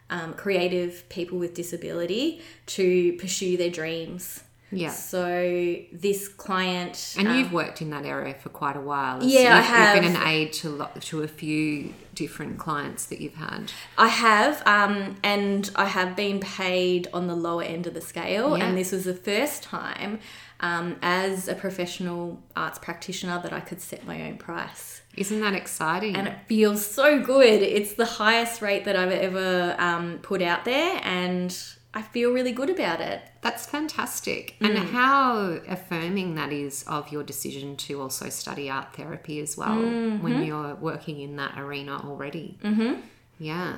um, 0.10 0.34
creative 0.34 1.08
people 1.10 1.38
with 1.40 1.54
disability 1.54 2.42
to 2.68 3.14
pursue 3.14 3.58
their 3.58 3.70
dreams. 3.70 4.44
Yeah. 4.72 4.92
So 4.92 5.78
this 5.92 6.28
client 6.28 7.16
And 7.18 7.28
um, 7.28 7.36
you've 7.38 7.52
worked 7.52 7.82
in 7.82 7.90
that 7.90 8.06
area 8.06 8.36
for 8.36 8.50
quite 8.50 8.76
a 8.76 8.82
while. 8.82 9.24
Yeah, 9.24 9.58
I 9.58 9.62
you've, 9.62 9.96
You've 10.04 10.14
been 10.14 10.22
an 10.22 10.28
aid 10.28 10.54
to 10.54 10.70
lo- 10.70 10.90
to 11.00 11.24
a 11.24 11.28
few 11.28 11.94
different 12.14 12.60
clients 12.60 13.08
that 13.08 13.20
you've 13.20 13.36
had. 13.36 13.72
I 13.98 14.10
have, 14.10 14.62
um, 14.68 15.16
and 15.24 15.72
I 15.76 15.86
have 15.86 16.16
been 16.16 16.40
paid 16.40 17.08
on 17.14 17.26
the 17.26 17.36
lower 17.36 17.64
end 17.64 17.88
of 17.88 17.96
the 17.96 18.02
scale, 18.02 18.56
Yeah. 18.58 18.66
and 18.66 18.78
this 18.78 18.92
was 18.92 19.06
the 19.06 19.16
first 19.16 19.64
time 19.64 20.20
um, 20.62 20.98
as 21.02 21.48
a 21.48 21.56
professional 21.56 22.42
arts 22.56 22.80
practitioner 22.80 23.40
that 23.42 23.54
I 23.54 23.60
could 23.60 23.82
set 23.82 24.06
my 24.06 24.22
own 24.28 24.38
price. 24.38 25.02
Isn't 25.16 25.42
that 25.42 25.54
exciting? 25.54 26.16
And 26.16 26.28
it 26.28 26.38
feels 26.48 26.86
so 26.86 27.20
good. 27.22 27.62
It's 27.62 27.94
the 27.94 28.06
highest 28.06 28.62
rate 28.62 28.86
that 28.86 28.96
I've 28.96 29.12
ever 29.12 29.76
um, 29.80 30.20
put 30.22 30.42
out 30.42 30.66
there, 30.66 31.00
and 31.04 31.56
I 31.94 32.02
feel 32.04 32.32
really 32.32 32.52
good 32.52 32.70
about 32.70 33.02
it. 33.02 33.22
That's 33.42 33.66
fantastic. 33.66 34.56
And 34.62 34.78
Mm. 34.78 34.90
how 34.92 35.60
affirming 35.68 36.36
that 36.36 36.52
is 36.54 36.84
of 36.88 37.12
your 37.12 37.24
decision 37.24 37.76
to 37.78 38.02
also 38.02 38.30
study 38.30 38.70
art 38.70 38.94
therapy 38.94 39.40
as 39.40 39.58
well 39.58 39.70
Mm-hmm. 39.78 40.24
when 40.24 40.44
you're 40.44 40.76
working 40.76 41.20
in 41.20 41.36
that 41.38 41.58
arena 41.58 42.00
already. 42.04 42.60
Mm-hmm. 42.64 43.02
Yeah. 43.40 43.78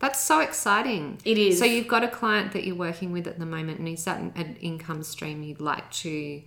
That's 0.00 0.18
so 0.18 0.40
exciting. 0.40 1.18
It 1.24 1.38
is. 1.38 1.58
So 1.58 1.66
you've 1.66 1.88
got 1.88 2.02
a 2.02 2.08
client 2.08 2.52
that 2.52 2.64
you're 2.64 2.74
working 2.74 3.12
with 3.12 3.26
at 3.26 3.38
the 3.38 3.46
moment, 3.46 3.78
and 3.78 3.88
is 3.88 4.04
that 4.04 4.18
an- 4.18 4.56
income 4.60 5.02
stream 5.02 5.42
you'd 5.42 5.60
like 5.60 5.90
to 5.92 6.42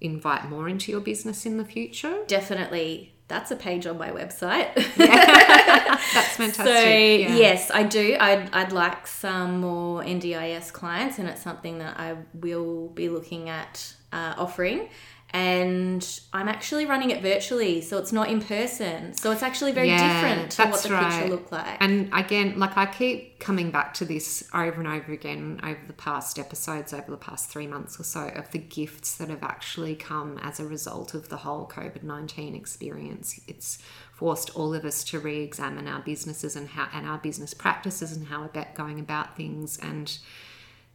invite 0.00 0.48
more 0.48 0.68
into 0.68 0.90
your 0.92 1.00
business 1.00 1.46
in 1.46 1.56
the 1.56 1.64
future? 1.64 2.18
Definitely, 2.26 3.14
that's 3.28 3.52
a 3.52 3.56
page 3.56 3.86
on 3.86 3.96
my 3.96 4.10
website. 4.10 4.74
That's 4.96 6.36
fantastic. 6.36 6.66
So 6.66 6.88
yeah. 6.88 7.36
yes, 7.36 7.70
I 7.70 7.82
do. 7.82 8.16
I'd, 8.18 8.52
I'd 8.54 8.72
like 8.72 9.06
some 9.06 9.60
more 9.60 10.02
NDIS 10.02 10.72
clients, 10.72 11.18
and 11.18 11.28
it's 11.28 11.42
something 11.42 11.78
that 11.78 11.98
I 12.00 12.16
will 12.34 12.88
be 12.88 13.08
looking 13.08 13.48
at 13.50 13.94
uh, 14.12 14.34
offering. 14.36 14.88
And 15.30 16.20
I'm 16.32 16.48
actually 16.48 16.86
running 16.86 17.10
it 17.10 17.20
virtually, 17.20 17.82
so 17.82 17.98
it's 17.98 18.12
not 18.12 18.30
in 18.30 18.40
person. 18.40 19.12
So 19.14 19.30
it's 19.30 19.42
actually 19.42 19.72
very 19.72 19.88
Yeah, 19.88 20.22
different 20.22 20.52
to 20.52 20.66
what 20.66 20.82
the 20.82 20.90
right. 20.90 21.12
picture 21.12 21.28
looked 21.28 21.52
like. 21.52 21.76
And 21.80 22.08
again, 22.14 22.58
like 22.58 22.78
I 22.78 22.86
keep 22.86 23.38
coming 23.38 23.70
back 23.70 23.92
to 23.94 24.06
this 24.06 24.48
over 24.54 24.80
and 24.80 24.88
over 24.88 25.12
again 25.12 25.60
over 25.62 25.80
the 25.86 25.92
past 25.92 26.38
episodes, 26.38 26.94
over 26.94 27.10
the 27.10 27.18
past 27.18 27.50
three 27.50 27.66
months 27.66 28.00
or 28.00 28.04
so, 28.04 28.28
of 28.28 28.50
the 28.52 28.58
gifts 28.58 29.16
that 29.18 29.28
have 29.28 29.42
actually 29.42 29.94
come 29.94 30.38
as 30.38 30.60
a 30.60 30.66
result 30.66 31.12
of 31.12 31.28
the 31.28 31.38
whole 31.38 31.66
COVID 31.68 32.02
19 32.02 32.54
experience. 32.54 33.38
It's 33.46 33.78
forced 34.12 34.50
all 34.56 34.74
of 34.74 34.84
us 34.86 35.04
to 35.04 35.20
re 35.20 35.42
examine 35.42 35.86
our 35.86 36.00
businesses 36.00 36.56
and, 36.56 36.68
how, 36.68 36.88
and 36.94 37.06
our 37.06 37.18
business 37.18 37.52
practices 37.52 38.16
and 38.16 38.28
how 38.28 38.48
we're 38.52 38.66
going 38.74 38.98
about 38.98 39.36
things. 39.36 39.78
And 39.78 40.18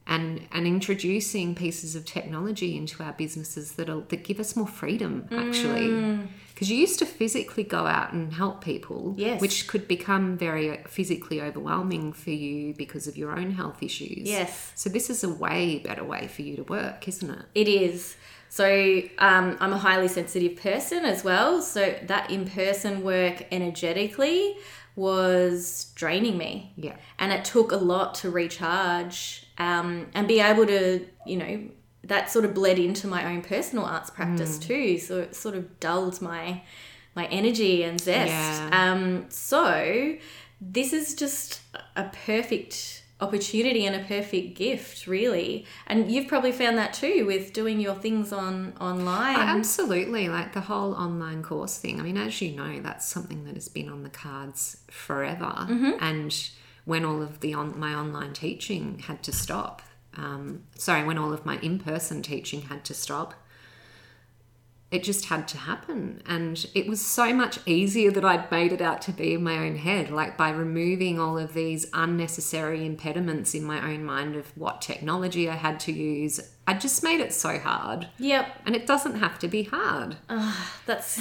and 0.05 0.41
and 0.51 0.67
introducing 0.67 1.55
pieces 1.55 1.95
of 1.95 2.03
technology 2.05 2.75
into 2.77 3.01
our 3.03 3.13
businesses 3.13 3.73
that 3.73 3.87
that 4.09 4.23
give 4.23 4.39
us 4.39 4.55
more 4.55 4.67
freedom 4.67 5.27
actually 5.31 5.87
Mm. 5.89 6.27
because 6.53 6.69
you 6.69 6.77
used 6.77 6.99
to 6.99 7.05
physically 7.05 7.63
go 7.63 7.85
out 7.87 8.11
and 8.13 8.33
help 8.33 8.63
people 8.63 9.15
Yes. 9.17 9.39
which 9.41 9.67
could 9.67 9.87
become 9.87 10.37
very 10.37 10.65
physically 10.87 11.41
overwhelming 11.41 12.11
for 12.13 12.31
you 12.31 12.73
because 12.73 13.07
of 13.07 13.15
your 13.17 13.31
own 13.31 13.51
health 13.51 13.81
issues 13.81 14.27
Yes. 14.27 14.71
so 14.75 14.89
this 14.89 15.09
is 15.09 15.23
a 15.23 15.29
way 15.29 15.79
better 15.79 16.03
way 16.03 16.27
for 16.27 16.41
you 16.41 16.57
to 16.57 16.63
work 16.63 17.07
isn't 17.07 17.29
it 17.29 17.45
It 17.55 17.67
is. 17.69 18.15
So 18.49 19.01
um, 19.17 19.57
I'm 19.59 19.73
a 19.73 19.79
highly 19.79 20.07
sensitive 20.07 20.57
person 20.57 21.05
as 21.05 21.23
well. 21.23 21.59
So 21.63 21.95
that 22.05 22.29
in 22.29 22.47
person 22.47 23.01
work 23.03 23.47
energetically 23.51 24.55
was 24.95 25.91
draining 25.95 26.37
me. 26.37 26.71
yeah 26.75 26.95
And 27.17 27.31
it 27.31 27.45
took 27.45 27.71
a 27.71 27.77
lot 27.77 28.13
to 28.15 28.29
recharge 28.29 29.42
um, 29.57 30.07
and 30.13 30.27
be 30.27 30.39
able 30.39 30.65
to, 30.65 31.05
you 31.25 31.37
know, 31.37 31.61
that 32.05 32.29
sort 32.29 32.45
of 32.45 32.53
bled 32.53 32.79
into 32.79 33.07
my 33.07 33.25
own 33.25 33.41
personal 33.41 33.85
arts 33.85 34.09
practice 34.09 34.57
too. 34.59 34.97
So 34.97 35.19
it 35.19 35.35
sort 35.35 35.55
of 35.55 35.79
dulled 35.79 36.21
my 36.21 36.61
my 37.15 37.25
energy 37.27 37.83
and 37.83 37.99
zest. 37.99 38.31
Yeah. 38.31 38.91
Um, 38.91 39.25
so 39.29 40.15
this 40.59 40.93
is 40.93 41.15
just 41.15 41.61
a 41.95 42.05
perfect 42.25 43.03
opportunity 43.21 43.85
and 43.85 43.95
a 43.95 44.03
perfect 44.05 44.57
gift, 44.57 45.07
really. 45.07 45.65
And 45.87 46.11
you've 46.11 46.27
probably 46.27 46.51
found 46.51 46.77
that 46.77 46.93
too 46.93 47.25
with 47.25 47.53
doing 47.53 47.79
your 47.79 47.95
things 47.95 48.33
on 48.33 48.73
online. 48.81 49.37
Absolutely, 49.37 50.27
like 50.27 50.53
the 50.53 50.61
whole 50.61 50.93
online 50.93 51.43
course 51.43 51.77
thing. 51.77 51.99
I 51.99 52.03
mean, 52.03 52.17
as 52.17 52.41
you 52.41 52.51
know, 52.55 52.81
that's 52.81 53.07
something 53.07 53.45
that 53.45 53.53
has 53.53 53.69
been 53.69 53.89
on 53.89 54.03
the 54.03 54.09
cards 54.09 54.77
forever. 54.89 55.67
And 56.01 56.35
when 56.85 57.05
all 57.05 57.21
of 57.21 57.39
the 57.39 57.53
on 57.53 57.79
my 57.79 57.93
online 57.93 58.33
teaching 58.33 58.99
had 58.99 59.23
to 59.23 59.31
stop, 59.31 59.81
um, 60.15 60.63
sorry, 60.77 61.03
when 61.03 61.17
all 61.17 61.33
of 61.33 61.45
my 61.45 61.57
in-person 61.59 62.21
teaching 62.21 62.63
had 62.63 62.83
to 62.85 62.93
stop, 62.93 63.33
it 64.91 65.01
just 65.03 65.25
had 65.25 65.47
to 65.47 65.57
happen. 65.57 66.21
And 66.27 66.67
it 66.75 66.85
was 66.87 67.01
so 67.01 67.33
much 67.33 67.57
easier 67.65 68.11
that 68.11 68.23
I'd 68.23 68.51
made 68.51 68.71
it 68.71 68.79
out 68.81 69.01
to 69.03 69.11
be 69.11 69.33
in 69.33 69.43
my 69.43 69.57
own 69.57 69.75
head, 69.77 70.11
like 70.11 70.37
by 70.37 70.51
removing 70.51 71.19
all 71.19 71.39
of 71.39 71.55
these 71.55 71.87
unnecessary 71.93 72.85
impediments 72.85 73.55
in 73.55 73.63
my 73.63 73.81
own 73.91 74.03
mind 74.03 74.35
of 74.35 74.55
what 74.55 74.81
technology 74.83 75.49
I 75.49 75.55
had 75.55 75.79
to 75.81 75.91
use. 75.91 76.39
I 76.67 76.75
just 76.75 77.01
made 77.01 77.21
it 77.21 77.33
so 77.33 77.57
hard. 77.57 78.07
yep, 78.19 78.59
And 78.67 78.75
it 78.75 78.85
doesn't 78.85 79.15
have 79.15 79.39
to 79.39 79.47
be 79.47 79.63
hard. 79.63 80.17
that's 80.85 81.19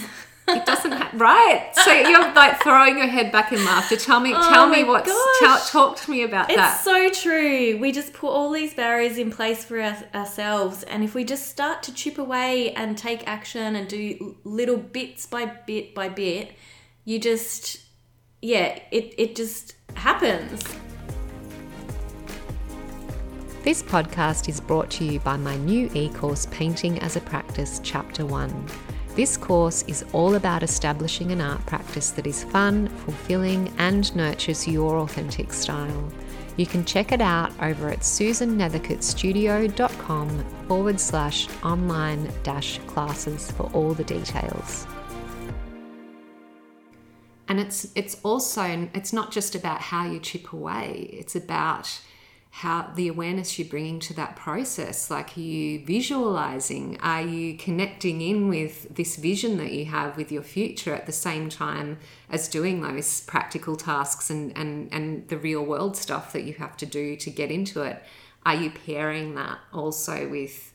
It 0.56 0.66
doesn't 0.66 0.92
have 0.92 1.20
right. 1.20 1.70
So 1.74 1.92
you're 1.92 2.32
like 2.34 2.62
throwing 2.62 2.98
your 2.98 3.06
head 3.06 3.32
back 3.32 3.52
in 3.52 3.64
laughter. 3.64 3.96
Tell 3.96 4.20
me, 4.20 4.32
oh 4.34 4.50
tell 4.50 4.68
me 4.68 4.84
Oh 4.84 4.88
what's 4.88 5.38
tell, 5.40 5.58
talk 5.66 5.96
to 6.02 6.10
me 6.10 6.22
about 6.22 6.50
It's 6.50 6.56
that. 6.56 6.76
It's 6.76 6.84
so 6.84 7.10
true. 7.10 7.78
We 7.78 7.92
just 7.92 8.12
put 8.12 8.28
all 8.28 8.50
these 8.50 8.74
barriers 8.74 9.18
in 9.18 9.30
place 9.30 9.64
for 9.64 9.80
our, 9.80 9.96
ourselves, 10.14 10.82
and 10.84 11.02
if 11.02 11.14
we 11.14 11.24
just 11.24 11.48
start 11.48 11.82
to 11.84 11.94
chip 11.94 12.18
away 12.18 12.72
and 12.72 12.96
take 12.96 13.26
action 13.26 13.76
and 13.76 13.88
do 13.88 14.36
little 14.44 14.76
bits 14.76 15.26
by 15.26 15.46
bit 15.46 15.94
by 15.94 16.08
bit, 16.08 16.52
you 17.04 17.18
just, 17.18 17.80
yeah, 18.40 18.78
it, 18.90 19.14
it 19.18 19.36
just 19.36 19.74
happens. 19.94 20.62
This 23.62 23.80
podcast 23.80 24.48
is 24.48 24.60
brought 24.60 24.90
to 24.92 25.04
you 25.04 25.20
by 25.20 25.36
my 25.36 25.56
new 25.56 25.88
e 25.94 26.08
course, 26.08 26.46
Painting 26.50 26.98
as 26.98 27.14
a 27.14 27.20
Practice, 27.20 27.80
Chapter 27.84 28.26
1. 28.26 28.91
This 29.14 29.36
course 29.36 29.82
is 29.82 30.06
all 30.14 30.36
about 30.36 30.62
establishing 30.62 31.32
an 31.32 31.42
art 31.42 31.66
practice 31.66 32.12
that 32.12 32.26
is 32.26 32.44
fun, 32.44 32.88
fulfilling, 32.88 33.70
and 33.76 34.16
nurtures 34.16 34.66
your 34.66 35.00
authentic 35.00 35.52
style. 35.52 36.10
You 36.56 36.64
can 36.64 36.86
check 36.86 37.12
it 37.12 37.20
out 37.20 37.52
over 37.60 37.90
at 37.90 38.00
susannethercotestudio.com 38.00 40.44
forward 40.66 40.98
slash 40.98 41.46
online 41.62 42.32
dash 42.42 42.78
classes 42.86 43.50
for 43.50 43.64
all 43.74 43.92
the 43.92 44.04
details. 44.04 44.86
And 47.48 47.60
it's 47.60 47.92
it's 47.94 48.18
also 48.22 48.88
it's 48.94 49.12
not 49.12 49.30
just 49.30 49.54
about 49.54 49.82
how 49.82 50.10
you 50.10 50.20
chip 50.20 50.54
away. 50.54 51.10
It's 51.12 51.36
about 51.36 52.00
how 52.54 52.90
the 52.94 53.08
awareness 53.08 53.58
you're 53.58 53.66
bringing 53.66 53.98
to 53.98 54.12
that 54.12 54.36
process. 54.36 55.10
Like, 55.10 55.38
are 55.38 55.40
you 55.40 55.82
visualizing? 55.86 56.98
Are 57.00 57.22
you 57.22 57.56
connecting 57.56 58.20
in 58.20 58.48
with 58.48 58.94
this 58.94 59.16
vision 59.16 59.56
that 59.56 59.72
you 59.72 59.86
have 59.86 60.18
with 60.18 60.30
your 60.30 60.42
future 60.42 60.94
at 60.94 61.06
the 61.06 61.12
same 61.12 61.48
time 61.48 61.98
as 62.28 62.48
doing 62.48 62.82
those 62.82 63.22
practical 63.22 63.74
tasks 63.76 64.28
and 64.28 64.54
and 64.54 64.92
and 64.92 65.26
the 65.28 65.38
real 65.38 65.64
world 65.64 65.96
stuff 65.96 66.34
that 66.34 66.42
you 66.42 66.52
have 66.54 66.76
to 66.76 66.86
do 66.86 67.16
to 67.16 67.30
get 67.30 67.50
into 67.50 67.80
it? 67.80 68.02
Are 68.44 68.54
you 68.54 68.70
pairing 68.70 69.34
that 69.36 69.58
also 69.72 70.28
with 70.28 70.74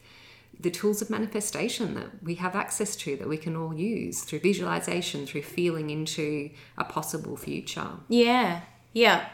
the 0.60 0.72
tools 0.72 1.04
of 1.04 1.12
manifestation 1.12 1.94
that 1.94 2.24
we 2.24 2.36
have 2.36 2.56
access 2.56 2.96
to 2.96 3.16
that 3.18 3.30
we 3.30 3.38
can 3.38 3.56
all 3.56 3.76
use 3.76 4.24
through 4.24 4.40
visualization, 4.40 5.28
through 5.28 5.44
feeling 5.44 5.92
into 5.92 6.50
a 6.76 6.84
possible 6.84 7.38
future. 7.38 7.88
Yeah, 8.08 8.62
yeah. 8.94 9.28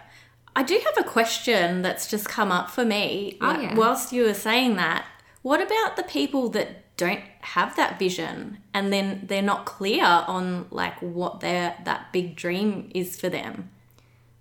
I 0.55 0.63
do 0.63 0.79
have 0.85 1.05
a 1.05 1.09
question 1.09 1.81
that's 1.81 2.09
just 2.09 2.29
come 2.29 2.51
up 2.51 2.69
for 2.69 2.85
me 2.85 3.37
Oh, 3.41 3.59
yeah. 3.59 3.75
whilst 3.75 4.13
you 4.13 4.23
were 4.23 4.33
saying 4.33 4.75
that. 4.75 5.05
What 5.41 5.61
about 5.61 5.95
the 5.95 6.03
people 6.03 6.49
that 6.49 6.95
don't 6.95 7.21
have 7.41 7.75
that 7.75 7.97
vision 7.99 8.59
and 8.73 8.93
then 8.93 9.23
they're 9.27 9.41
not 9.41 9.65
clear 9.65 10.05
on 10.05 10.67
like 10.69 10.97
what 11.01 11.39
their 11.39 11.75
that 11.85 12.13
big 12.13 12.35
dream 12.35 12.91
is 12.93 13.19
for 13.19 13.29
them? 13.29 13.69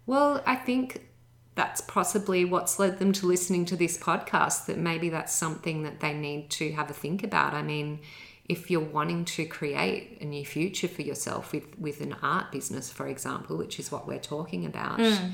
Well, 0.06 0.42
I 0.46 0.56
think 0.56 1.06
that's 1.54 1.80
possibly 1.80 2.44
what's 2.44 2.78
led 2.78 2.98
them 2.98 3.12
to 3.12 3.26
listening 3.26 3.64
to 3.66 3.76
this 3.76 3.98
podcast, 3.98 4.66
that 4.66 4.78
maybe 4.78 5.08
that's 5.08 5.34
something 5.34 5.82
that 5.82 6.00
they 6.00 6.12
need 6.14 6.50
to 6.50 6.72
have 6.72 6.90
a 6.90 6.94
think 6.94 7.22
about. 7.22 7.52
I 7.54 7.62
mean, 7.62 8.00
if 8.48 8.70
you're 8.70 8.80
wanting 8.80 9.24
to 9.26 9.44
create 9.44 10.18
a 10.20 10.24
new 10.24 10.44
future 10.44 10.88
for 10.88 11.02
yourself 11.02 11.52
with, 11.52 11.78
with 11.78 12.00
an 12.00 12.16
art 12.22 12.50
business, 12.52 12.90
for 12.90 13.06
example, 13.06 13.56
which 13.56 13.78
is 13.78 13.92
what 13.92 14.06
we're 14.08 14.18
talking 14.18 14.64
about, 14.66 14.98
mm. 14.98 15.32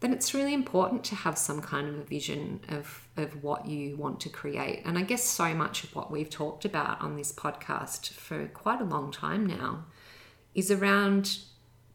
Then 0.00 0.12
it's 0.12 0.32
really 0.34 0.54
important 0.54 1.04
to 1.04 1.14
have 1.14 1.36
some 1.36 1.60
kind 1.60 1.88
of 1.88 1.94
a 1.94 2.02
vision 2.02 2.60
of, 2.68 3.06
of 3.16 3.42
what 3.44 3.66
you 3.66 3.96
want 3.96 4.18
to 4.20 4.28
create. 4.30 4.82
And 4.84 4.96
I 4.98 5.02
guess 5.02 5.22
so 5.22 5.54
much 5.54 5.84
of 5.84 5.94
what 5.94 6.10
we've 6.10 6.30
talked 6.30 6.64
about 6.64 7.00
on 7.02 7.16
this 7.16 7.32
podcast 7.32 8.10
for 8.10 8.46
quite 8.48 8.80
a 8.80 8.84
long 8.84 9.12
time 9.12 9.46
now 9.46 9.84
is 10.54 10.70
around 10.70 11.38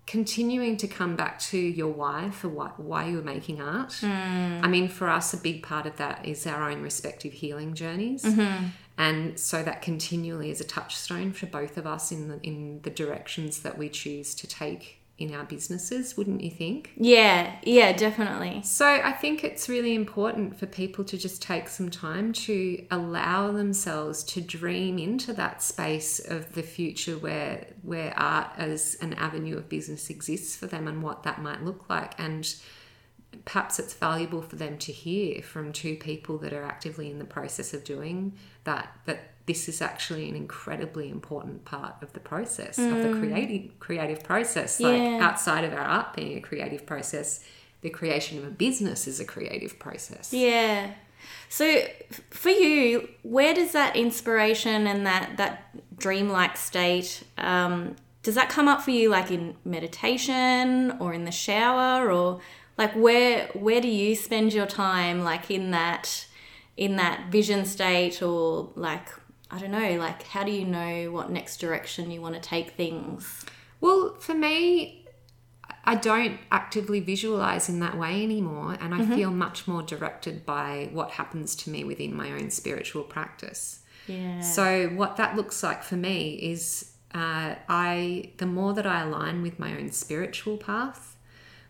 continuing 0.05 0.77
to 0.77 0.87
come 0.87 1.15
back 1.15 1.39
to 1.39 1.57
your 1.57 1.91
why 1.91 2.29
for 2.29 2.47
why, 2.47 2.69
why 2.77 3.07
you're 3.07 3.23
making 3.23 3.59
art. 3.59 3.93
Hmm. 3.93 4.59
I 4.63 4.67
mean, 4.67 4.87
for 4.87 5.09
us, 5.09 5.33
a 5.33 5.37
big 5.37 5.63
part 5.63 5.87
of 5.87 5.97
that 5.97 6.25
is 6.25 6.45
our 6.45 6.69
own 6.69 6.83
respective 6.83 7.33
healing 7.33 7.73
journeys. 7.73 8.23
Mm-hmm. 8.23 8.67
And 8.97 9.39
so 9.39 9.63
that 9.63 9.81
continually 9.81 10.51
is 10.51 10.61
a 10.61 10.63
touchstone 10.63 11.33
for 11.33 11.47
both 11.47 11.77
of 11.77 11.87
us 11.87 12.11
in 12.11 12.27
the, 12.27 12.39
in 12.43 12.81
the 12.83 12.91
directions 12.91 13.59
that 13.61 13.77
we 13.77 13.89
choose 13.89 14.35
to 14.35 14.47
take 14.47 15.01
in 15.17 15.33
our 15.33 15.45
businesses, 15.45 16.17
wouldn't 16.17 16.41
you 16.41 16.51
think? 16.51 16.91
Yeah, 16.97 17.55
yeah, 17.63 17.93
definitely. 17.93 18.61
So 18.63 18.85
I 18.85 19.13
think 19.13 19.45
it's 19.45 19.69
really 19.69 19.95
important 19.95 20.59
for 20.59 20.65
people 20.65 21.05
to 21.05 21.17
just 21.17 21.41
take 21.41 21.69
some 21.69 21.89
time 21.89 22.33
to 22.33 22.85
allow 22.91 23.51
themselves 23.53 24.23
to 24.25 24.41
dream 24.41 24.99
into 24.99 25.31
that 25.33 25.63
space 25.63 26.19
of 26.19 26.53
the 26.53 26.63
future 26.63 27.17
where 27.17 27.67
where 27.81 28.13
art 28.19 28.51
as 28.57 28.97
an 29.01 29.13
avenue 29.13 29.57
of 29.57 29.69
business 29.69 30.09
exists 30.09 30.55
for 30.55 30.67
them 30.67 30.87
and 30.87 31.01
what 31.01 31.23
that 31.23 31.41
might 31.41 31.63
look 31.63 31.89
like 31.89 32.13
and 32.19 32.55
perhaps 33.45 33.79
it's 33.79 33.93
valuable 33.93 34.41
for 34.41 34.55
them 34.55 34.77
to 34.77 34.91
hear 34.91 35.41
from 35.41 35.71
two 35.71 35.95
people 35.95 36.37
that 36.37 36.53
are 36.53 36.63
actively 36.63 37.09
in 37.11 37.19
the 37.19 37.25
process 37.25 37.73
of 37.73 37.83
doing 37.83 38.33
that 38.63 38.89
that 39.05 39.34
this 39.45 39.69
is 39.69 39.81
actually 39.81 40.27
an 40.29 40.35
incredibly 40.35 41.09
important 41.09 41.65
part 41.65 41.95
of 42.01 42.11
the 42.13 42.19
process 42.19 42.77
of 42.79 43.01
the 43.03 43.11
creative 43.19 43.79
creative 43.79 44.23
process 44.23 44.79
like 44.79 45.01
Yeah. 45.01 45.19
outside 45.21 45.63
of 45.63 45.73
our 45.73 45.79
art 45.97 46.15
being 46.15 46.37
a 46.37 46.41
creative 46.41 46.85
process 46.85 47.43
the 47.81 47.89
creation 47.89 48.37
of 48.39 48.43
a 48.45 48.49
business 48.49 49.07
is 49.07 49.19
a 49.19 49.25
creative 49.25 49.77
process 49.79 50.33
Yeah. 50.33 50.91
So 51.49 51.81
for 52.29 52.49
you, 52.49 53.09
where 53.23 53.53
does 53.53 53.71
that 53.71 53.95
inspiration 53.95 54.85
and 54.87 55.05
that 55.07 55.37
that 55.37 55.53
dreamlike 55.97 56.55
state 56.57 57.23
um, 57.37 57.95
does 58.23 58.35
that 58.35 58.49
come 58.49 58.67
up 58.67 58.81
for 58.81 58.91
you 58.91 59.09
like 59.09 59.31
in 59.31 59.55
meditation 59.63 60.97
or 60.99 61.13
in 61.13 61.25
the 61.25 61.31
shower 61.31 62.11
or 62.11 62.41
like 62.77 62.93
where 62.93 63.47
where 63.53 63.79
do 63.81 63.87
you 63.87 64.15
spend 64.15 64.53
your 64.53 64.65
time 64.65 65.23
like 65.23 65.49
in 65.49 65.71
that 65.71 66.25
in 66.77 66.95
that 66.97 67.31
vision 67.31 67.65
state 67.65 68.21
or 68.21 68.69
like 68.75 69.07
I 69.51 69.59
don't 69.59 69.71
know 69.71 69.97
like 69.97 70.23
how 70.23 70.43
do 70.43 70.51
you 70.51 70.65
know 70.65 71.11
what 71.11 71.29
next 71.29 71.57
direction 71.57 72.11
you 72.11 72.21
want 72.21 72.35
to 72.35 72.41
take 72.41 72.71
things? 72.71 73.45
Well, 73.79 74.15
for 74.19 74.33
me, 74.33 75.05
I 75.83 75.95
don't 75.95 76.39
actively 76.51 76.99
visualize 76.99 77.69
in 77.69 77.79
that 77.81 77.97
way 77.97 78.23
anymore, 78.23 78.75
and 78.79 78.93
I 78.93 79.05
feel 79.05 79.29
much 79.29 79.67
more 79.67 79.83
directed 79.83 80.45
by 80.45 80.89
what 80.91 81.11
happens 81.11 81.55
to 81.57 81.69
me 81.69 81.83
within 81.83 82.15
my 82.15 82.31
own 82.31 82.49
spiritual 82.49 83.03
practice. 83.03 83.81
Yeah. 84.07 84.41
So, 84.41 84.89
what 84.89 85.17
that 85.17 85.35
looks 85.35 85.61
like 85.61 85.83
for 85.83 85.95
me 85.95 86.33
is 86.33 86.91
uh, 87.13 87.55
I, 87.69 88.31
the 88.37 88.45
more 88.47 88.73
that 88.73 88.87
I 88.87 89.01
align 89.01 89.41
with 89.41 89.59
my 89.59 89.77
own 89.77 89.91
spiritual 89.91 90.57
path, 90.57 91.15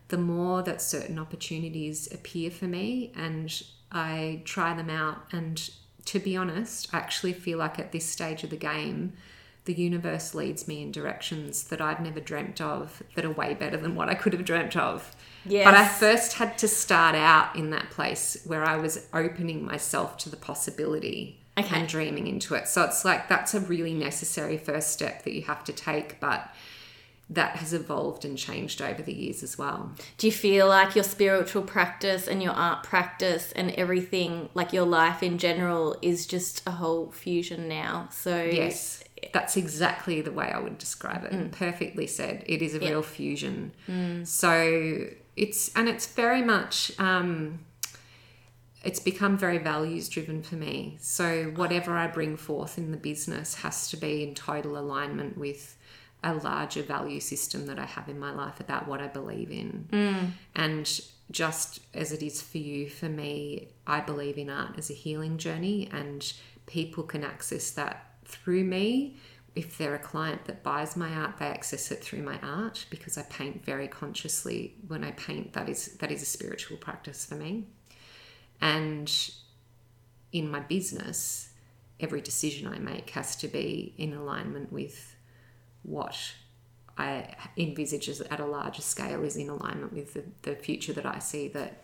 the 0.07 0.17
more 0.17 0.61
that 0.63 0.81
certain 0.81 1.19
opportunities 1.19 2.11
appear 2.13 2.51
for 2.51 2.65
me, 2.65 3.11
and 3.15 3.61
I 3.91 4.41
try 4.45 4.73
them 4.73 4.89
out. 4.89 5.27
And 5.31 5.69
to 6.05 6.19
be 6.19 6.37
honest, 6.37 6.93
I 6.93 6.97
actually 6.97 7.33
feel 7.33 7.57
like 7.57 7.79
at 7.79 7.91
this 7.91 8.05
stage 8.05 8.43
of 8.43 8.49
the 8.49 8.57
game, 8.57 9.13
the 9.65 9.73
universe 9.73 10.35
leads 10.35 10.67
me 10.67 10.83
in 10.83 10.91
directions 10.91 11.63
that 11.65 11.81
I've 11.81 11.99
never 11.99 12.19
dreamt 12.19 12.61
of 12.61 13.01
that 13.15 13.25
are 13.25 13.31
way 13.31 13.55
better 13.55 13.77
than 13.77 13.95
what 13.95 14.09
I 14.09 14.13
could 14.13 14.33
have 14.33 14.45
dreamt 14.45 14.77
of. 14.77 15.15
But 15.43 15.73
I 15.73 15.87
first 15.87 16.33
had 16.33 16.57
to 16.59 16.67
start 16.67 17.15
out 17.15 17.55
in 17.55 17.71
that 17.71 17.89
place 17.89 18.37
where 18.45 18.63
I 18.63 18.77
was 18.77 19.07
opening 19.13 19.65
myself 19.65 20.17
to 20.19 20.29
the 20.29 20.37
possibility 20.37 21.39
Okay. 21.57 21.79
and 21.79 21.87
dreaming 21.87 22.27
into 22.27 22.53
it. 22.53 22.67
So 22.67 22.83
it's 22.83 23.05
like 23.05 23.29
that's 23.29 23.53
a 23.53 23.59
really 23.59 23.93
necessary 23.93 24.57
first 24.57 24.91
step 24.91 25.23
that 25.23 25.33
you 25.33 25.43
have 25.43 25.63
to 25.65 25.73
take, 25.73 26.19
but 26.19 26.53
that 27.29 27.55
has 27.55 27.73
evolved 27.73 28.23
and 28.23 28.37
changed 28.37 28.81
over 28.81 29.01
the 29.01 29.13
years 29.13 29.41
as 29.41 29.57
well. 29.57 29.91
Do 30.17 30.27
you 30.27 30.33
feel 30.33 30.67
like 30.67 30.95
your 30.95 31.03
spiritual 31.03 31.63
practice 31.63 32.27
and 32.27 32.41
your 32.41 32.53
art 32.53 32.83
practice 32.83 33.51
and 33.53 33.71
everything, 33.71 34.49
like 34.53 34.73
your 34.73 34.85
life 34.85 35.23
in 35.23 35.37
general, 35.39 35.97
is 36.01 36.27
just 36.27 36.61
a 36.67 36.71
whole 36.71 37.11
fusion 37.11 37.67
now? 37.67 38.09
So 38.11 38.43
Yes, 38.43 39.03
that's 39.33 39.57
exactly 39.57 40.21
the 40.21 40.31
way 40.31 40.51
I 40.51 40.59
would 40.59 40.77
describe 40.77 41.23
it. 41.23 41.31
Mm. 41.31 41.51
Perfectly 41.51 42.05
said. 42.05 42.43
It 42.45 42.61
is 42.61 42.75
a 42.75 42.79
real 42.79 43.01
fusion. 43.01 43.71
So 44.25 45.07
it's 45.35 45.75
and 45.75 45.89
it's 45.89 46.05
very 46.05 46.41
much 46.41 46.91
um, 46.99 47.59
it's 48.83 48.99
become 48.99 49.35
very 49.35 49.57
values 49.57 50.09
driven 50.09 50.43
for 50.43 50.55
me. 50.55 50.97
So 51.01 51.45
whatever 51.55 51.97
I 51.97 52.05
bring 52.05 52.37
forth 52.37 52.77
in 52.77 52.91
the 52.91 52.97
business 52.97 53.55
has 53.55 53.89
to 53.89 53.97
be 53.97 54.23
in 54.23 54.35
total 54.35 54.77
alignment 54.77 55.39
with 55.39 55.75
a 56.25 56.33
larger 56.33 56.81
value 56.81 57.19
system 57.19 57.67
that 57.67 57.77
I 57.77 57.85
have 57.85 58.09
in 58.09 58.19
my 58.19 58.33
life 58.33 58.59
about 58.59 58.87
what 58.87 58.99
I 58.99 59.07
believe 59.07 59.51
in. 59.51 59.87
Mm. 59.91 60.31
And 60.55 61.01
just 61.31 61.79
as 61.93 62.11
it 62.11 62.23
is 62.23 62.41
for 62.41 62.57
you, 62.57 62.89
for 62.89 63.07
me, 63.07 63.69
I 63.85 64.01
believe 64.01 64.37
in 64.39 64.49
art 64.49 64.71
as 64.77 64.89
a 64.89 64.93
healing 64.93 65.37
journey, 65.37 65.87
and 65.91 66.33
people 66.65 67.03
can 67.03 67.23
access 67.23 67.69
that 67.71 68.15
through 68.25 68.63
me. 68.63 69.17
If 69.55 69.77
they're 69.77 69.95
a 69.95 69.99
client 69.99 70.45
that 70.45 70.63
buys 70.63 70.97
my 70.97 71.13
art, 71.13 71.37
they 71.37 71.45
access 71.45 71.91
it 71.91 72.03
through 72.03 72.23
my 72.23 72.39
art 72.41 72.87
because 72.89 73.17
I 73.17 73.21
paint 73.23 73.63
very 73.63 73.87
consciously. 73.87 74.73
When 74.87 75.03
I 75.03 75.11
paint, 75.11 75.53
that 75.53 75.69
is 75.69 75.93
that 75.97 76.11
is 76.11 76.23
a 76.23 76.25
spiritual 76.25 76.77
practice 76.77 77.25
for 77.25 77.35
me. 77.35 77.67
And 78.59 79.11
in 80.31 80.49
my 80.49 80.59
business, 80.59 81.51
every 81.99 82.19
decision 82.19 82.67
I 82.67 82.79
make 82.79 83.11
has 83.11 83.35
to 83.37 83.47
be 83.47 83.93
in 83.97 84.11
alignment 84.13 84.73
with 84.73 85.14
what 85.85 86.17
I 86.97 87.35
envisage 87.57 88.09
as 88.09 88.21
at 88.21 88.39
a 88.39 88.45
larger 88.45 88.81
scale 88.81 89.23
is 89.23 89.35
in 89.35 89.49
alignment 89.49 89.93
with 89.93 90.13
the, 90.13 90.23
the 90.43 90.55
future 90.55 90.93
that 90.93 91.05
I 91.05 91.19
see 91.19 91.47
that 91.49 91.83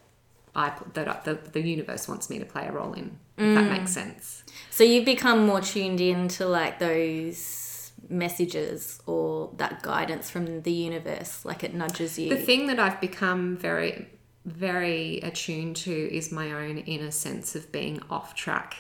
I 0.55 0.73
that 0.93 1.07
I, 1.07 1.19
the, 1.23 1.35
the 1.35 1.61
universe 1.61 2.07
wants 2.07 2.29
me 2.29 2.39
to 2.39 2.45
play 2.45 2.67
a 2.67 2.71
role 2.71 2.93
in. 2.93 3.17
If 3.37 3.55
that 3.55 3.65
mm. 3.65 3.71
makes 3.71 3.91
sense. 3.91 4.43
So 4.69 4.83
you've 4.83 5.05
become 5.05 5.45
more 5.45 5.61
tuned 5.61 5.99
in 5.99 6.27
to 6.29 6.45
like 6.45 6.79
those 6.79 7.91
messages 8.09 9.01
or 9.05 9.51
that 9.57 9.81
guidance 9.81 10.29
from 10.29 10.61
the 10.61 10.71
universe, 10.71 11.45
like 11.45 11.63
it 11.63 11.73
nudges 11.73 12.19
you. 12.19 12.29
The 12.29 12.35
thing 12.35 12.67
that 12.67 12.79
I've 12.79 13.01
become 13.01 13.57
very 13.57 14.07
very 14.45 15.19
attuned 15.19 15.75
to 15.75 15.91
is 15.91 16.31
my 16.31 16.51
own 16.51 16.79
inner 16.79 17.11
sense 17.11 17.55
of 17.55 17.71
being 17.71 18.01
off 18.09 18.33
track. 18.33 18.75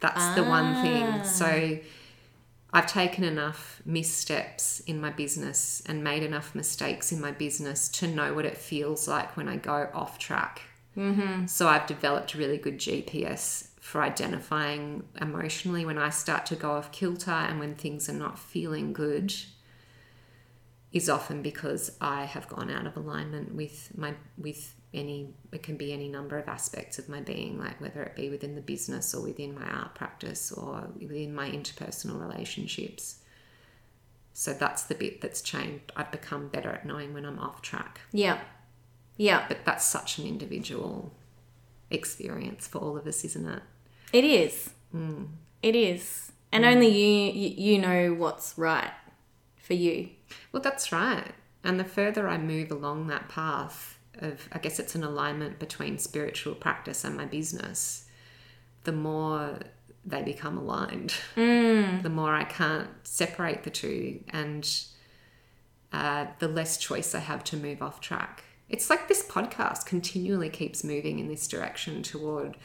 That's 0.00 0.34
the 0.34 0.44
one 0.44 0.82
thing. 0.82 1.24
So 1.24 1.78
ah. 1.80 1.86
I've 2.72 2.86
taken 2.86 3.22
enough 3.22 3.82
missteps 3.84 4.80
in 4.80 5.00
my 5.00 5.10
business 5.10 5.82
and 5.84 6.02
made 6.02 6.22
enough 6.22 6.54
mistakes 6.54 7.12
in 7.12 7.20
my 7.20 7.30
business 7.30 7.88
to 7.90 8.06
know 8.06 8.32
what 8.32 8.46
it 8.46 8.56
feels 8.56 9.06
like 9.06 9.36
when 9.36 9.48
I 9.48 9.56
go 9.56 9.90
off 9.92 10.18
track. 10.18 10.62
Mm-hmm. 10.96 11.46
So 11.46 11.68
I've 11.68 11.86
developed 11.86 12.34
really 12.34 12.56
good 12.56 12.78
GPS 12.78 13.68
for 13.80 14.02
identifying 14.02 15.02
emotionally 15.20 15.84
when 15.84 15.98
I 15.98 16.10
start 16.10 16.46
to 16.46 16.56
go 16.56 16.72
off 16.72 16.92
kilter 16.92 17.30
and 17.30 17.58
when 17.58 17.74
things 17.74 18.08
are 18.08 18.14
not 18.14 18.38
feeling 18.38 18.92
good 18.92 19.34
is 20.92 21.08
often 21.08 21.42
because 21.42 21.96
I 22.00 22.24
have 22.24 22.48
gone 22.48 22.70
out 22.70 22.86
of 22.86 22.96
alignment 22.96 23.54
with 23.54 23.90
my 23.96 24.14
with 24.38 24.74
any 24.94 25.28
it 25.52 25.62
can 25.62 25.76
be 25.76 25.92
any 25.92 26.08
number 26.08 26.38
of 26.38 26.48
aspects 26.48 26.98
of 26.98 27.08
my 27.08 27.20
being 27.20 27.58
like 27.58 27.80
whether 27.80 28.02
it 28.02 28.14
be 28.14 28.28
within 28.28 28.54
the 28.54 28.60
business 28.60 29.14
or 29.14 29.22
within 29.22 29.54
my 29.54 29.66
art 29.66 29.94
practice 29.94 30.52
or 30.52 30.88
within 31.00 31.34
my 31.34 31.50
interpersonal 31.50 32.20
relationships 32.20 33.18
so 34.34 34.52
that's 34.52 34.84
the 34.84 34.94
bit 34.94 35.20
that's 35.20 35.40
changed 35.40 35.90
i've 35.96 36.10
become 36.12 36.48
better 36.48 36.70
at 36.70 36.84
knowing 36.84 37.12
when 37.14 37.24
i'm 37.24 37.38
off 37.38 37.62
track 37.62 38.00
yeah. 38.12 38.38
Yeah. 39.16 39.44
but 39.48 39.64
that's 39.64 39.84
such 39.84 40.18
an 40.18 40.26
individual 40.26 41.12
experience 41.90 42.66
for 42.66 42.78
all 42.78 42.96
of 42.96 43.06
us 43.06 43.24
isn't 43.24 43.46
it 43.46 43.62
It 44.12 44.24
is. 44.24 44.70
Hmm. 44.90 45.24
It 45.62 45.74
is. 45.76 46.32
And 46.50 46.64
only 46.66 46.88
you, 46.88 47.32
you 47.32 47.72
you 47.74 47.78
know 47.78 48.12
what's 48.12 48.54
right 48.58 48.90
for 49.56 49.72
you. 49.72 50.10
Well, 50.50 50.60
that's 50.62 50.92
right. 50.92 51.32
And 51.64 51.80
the 51.80 51.84
further 51.84 52.28
I 52.28 52.36
move 52.36 52.70
along 52.70 53.06
that 53.06 53.28
path 53.30 53.96
of, 54.18 54.48
I 54.52 54.58
guess 54.58 54.78
it's 54.78 54.94
an 54.94 55.04
alignment 55.04 55.58
between 55.58 55.98
spiritual 55.98 56.54
practice 56.54 57.04
and 57.04 57.16
my 57.16 57.24
business, 57.24 58.06
the 58.84 58.92
more 58.92 59.58
they 60.04 60.22
become 60.22 60.58
aligned, 60.58 61.14
the 62.02 62.10
more 62.10 62.34
I 62.34 62.44
can't 62.44 62.88
separate 63.04 63.62
the 63.62 63.70
two, 63.70 64.24
and 64.28 64.68
uh, 65.92 66.26
the 66.38 66.48
less 66.48 66.76
choice 66.78 67.14
I 67.14 67.20
have 67.20 67.44
to 67.44 67.56
move 67.56 67.82
off 67.82 68.00
track. 68.00 68.44
It's 68.68 68.88
like 68.88 69.06
this 69.06 69.22
podcast 69.24 69.84
continually 69.84 70.48
keeps 70.48 70.82
moving 70.82 71.18
in 71.18 71.28
this 71.28 71.46
direction 71.46 72.02
toward 72.02 72.56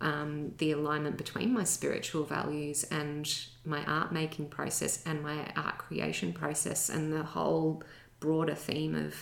um, 0.00 0.52
the 0.58 0.72
alignment 0.72 1.16
between 1.16 1.52
my 1.52 1.64
spiritual 1.64 2.24
values 2.24 2.84
and 2.84 3.28
my 3.64 3.84
art 3.84 4.12
making 4.12 4.48
process 4.48 5.02
and 5.04 5.22
my 5.22 5.50
art 5.56 5.78
creation 5.78 6.32
process 6.32 6.88
and 6.88 7.12
the 7.12 7.24
whole 7.24 7.82
broader 8.20 8.54
theme 8.54 8.94
of 8.94 9.14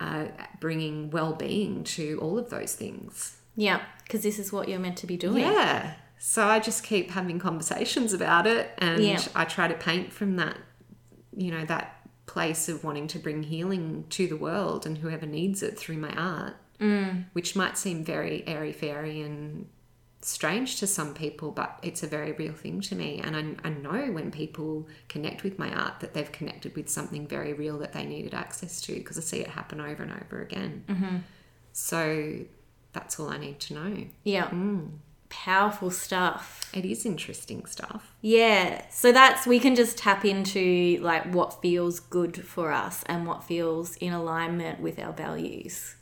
uh, 0.00 0.26
bringing 0.60 1.10
well-being 1.10 1.84
to 1.84 2.18
all 2.20 2.38
of 2.38 2.50
those 2.50 2.74
things. 2.74 3.36
Yeah, 3.56 3.80
because 4.04 4.22
this 4.22 4.38
is 4.38 4.52
what 4.52 4.68
you're 4.68 4.78
meant 4.78 4.96
to 4.98 5.06
be 5.06 5.16
doing. 5.16 5.42
Yeah. 5.44 5.94
So 6.18 6.44
I 6.44 6.58
just 6.60 6.82
keep 6.84 7.10
having 7.10 7.38
conversations 7.38 8.12
about 8.12 8.46
it 8.46 8.70
and 8.78 9.02
Yeah. 9.02 9.20
I 9.34 9.44
try 9.44 9.68
to 9.68 9.74
paint 9.74 10.12
from 10.12 10.36
that, 10.36 10.56
you 11.36 11.50
know, 11.50 11.64
that 11.66 11.94
place 12.26 12.68
of 12.68 12.84
wanting 12.84 13.06
to 13.08 13.18
bring 13.18 13.42
healing 13.44 14.04
to 14.10 14.26
the 14.28 14.36
world 14.36 14.84
and 14.86 14.98
whoever 14.98 15.26
needs 15.26 15.62
it 15.62 15.78
through 15.78 15.96
my 15.98 16.10
art, 16.10 16.54
which 17.32 17.56
might 17.56 17.78
seem 17.78 18.04
very 18.04 18.44
airy 18.46 18.72
fairy 18.72 19.20
and 19.20 19.66
strange 20.20 20.78
to 20.80 20.86
some 20.86 21.14
people, 21.14 21.50
but 21.50 21.78
it's 21.82 22.02
a 22.02 22.06
very 22.06 22.32
real 22.32 22.52
thing 22.52 22.80
to 22.82 22.94
me. 22.94 23.20
And 23.22 23.36
I, 23.36 23.68
I 23.68 23.70
know 23.70 24.12
when 24.12 24.30
people 24.30 24.88
connect 25.08 25.42
with 25.42 25.58
my 25.58 25.72
art 25.72 26.00
that 26.00 26.14
they've 26.14 26.30
connected 26.30 26.74
with 26.74 26.88
something 26.88 27.26
very 27.26 27.52
real 27.52 27.78
that 27.78 27.92
they 27.92 28.04
needed 28.04 28.34
access 28.34 28.80
to 28.82 28.94
because 28.94 29.16
I 29.16 29.20
see 29.20 29.40
it 29.40 29.48
happen 29.48 29.80
over 29.80 30.02
and 30.02 30.12
over 30.12 30.42
again. 30.42 30.84
Mm-hmm. 30.88 31.16
So 31.72 32.40
that's 32.92 33.20
all 33.20 33.28
I 33.28 33.38
need 33.38 33.60
to 33.60 33.74
know. 33.74 34.04
Yeah. 34.24 34.48
Mm. 34.48 34.90
Powerful 35.28 35.90
stuff. 35.90 36.70
It 36.74 36.84
is 36.84 37.04
interesting 37.04 37.66
stuff. 37.66 38.14
Yeah. 38.20 38.82
So 38.90 39.12
that's 39.12 39.46
we 39.46 39.60
can 39.60 39.76
just 39.76 39.98
tap 39.98 40.24
into 40.24 40.98
like 41.00 41.32
what 41.32 41.60
feels 41.60 42.00
good 42.00 42.44
for 42.44 42.72
us 42.72 43.04
and 43.06 43.26
what 43.26 43.44
feels 43.44 43.96
in 43.96 44.12
alignment 44.12 44.80
with 44.80 44.98
our 44.98 45.12
values. 45.12 45.94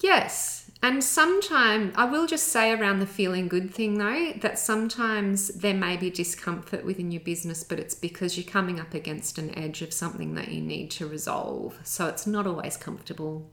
Yes. 0.00 0.57
And 0.80 1.02
sometimes, 1.02 1.92
I 1.96 2.04
will 2.04 2.26
just 2.26 2.48
say 2.48 2.72
around 2.72 3.00
the 3.00 3.06
feeling 3.06 3.48
good 3.48 3.74
thing 3.74 3.98
though, 3.98 4.32
that 4.40 4.60
sometimes 4.60 5.48
there 5.48 5.74
may 5.74 5.96
be 5.96 6.08
discomfort 6.08 6.84
within 6.84 7.10
your 7.10 7.20
business, 7.20 7.64
but 7.64 7.80
it's 7.80 7.96
because 7.96 8.36
you're 8.36 8.50
coming 8.50 8.78
up 8.78 8.94
against 8.94 9.38
an 9.38 9.56
edge 9.58 9.82
of 9.82 9.92
something 9.92 10.34
that 10.34 10.48
you 10.48 10.62
need 10.62 10.90
to 10.92 11.06
resolve. 11.06 11.78
So 11.82 12.06
it's 12.06 12.28
not 12.28 12.46
always 12.46 12.76
comfortable. 12.76 13.50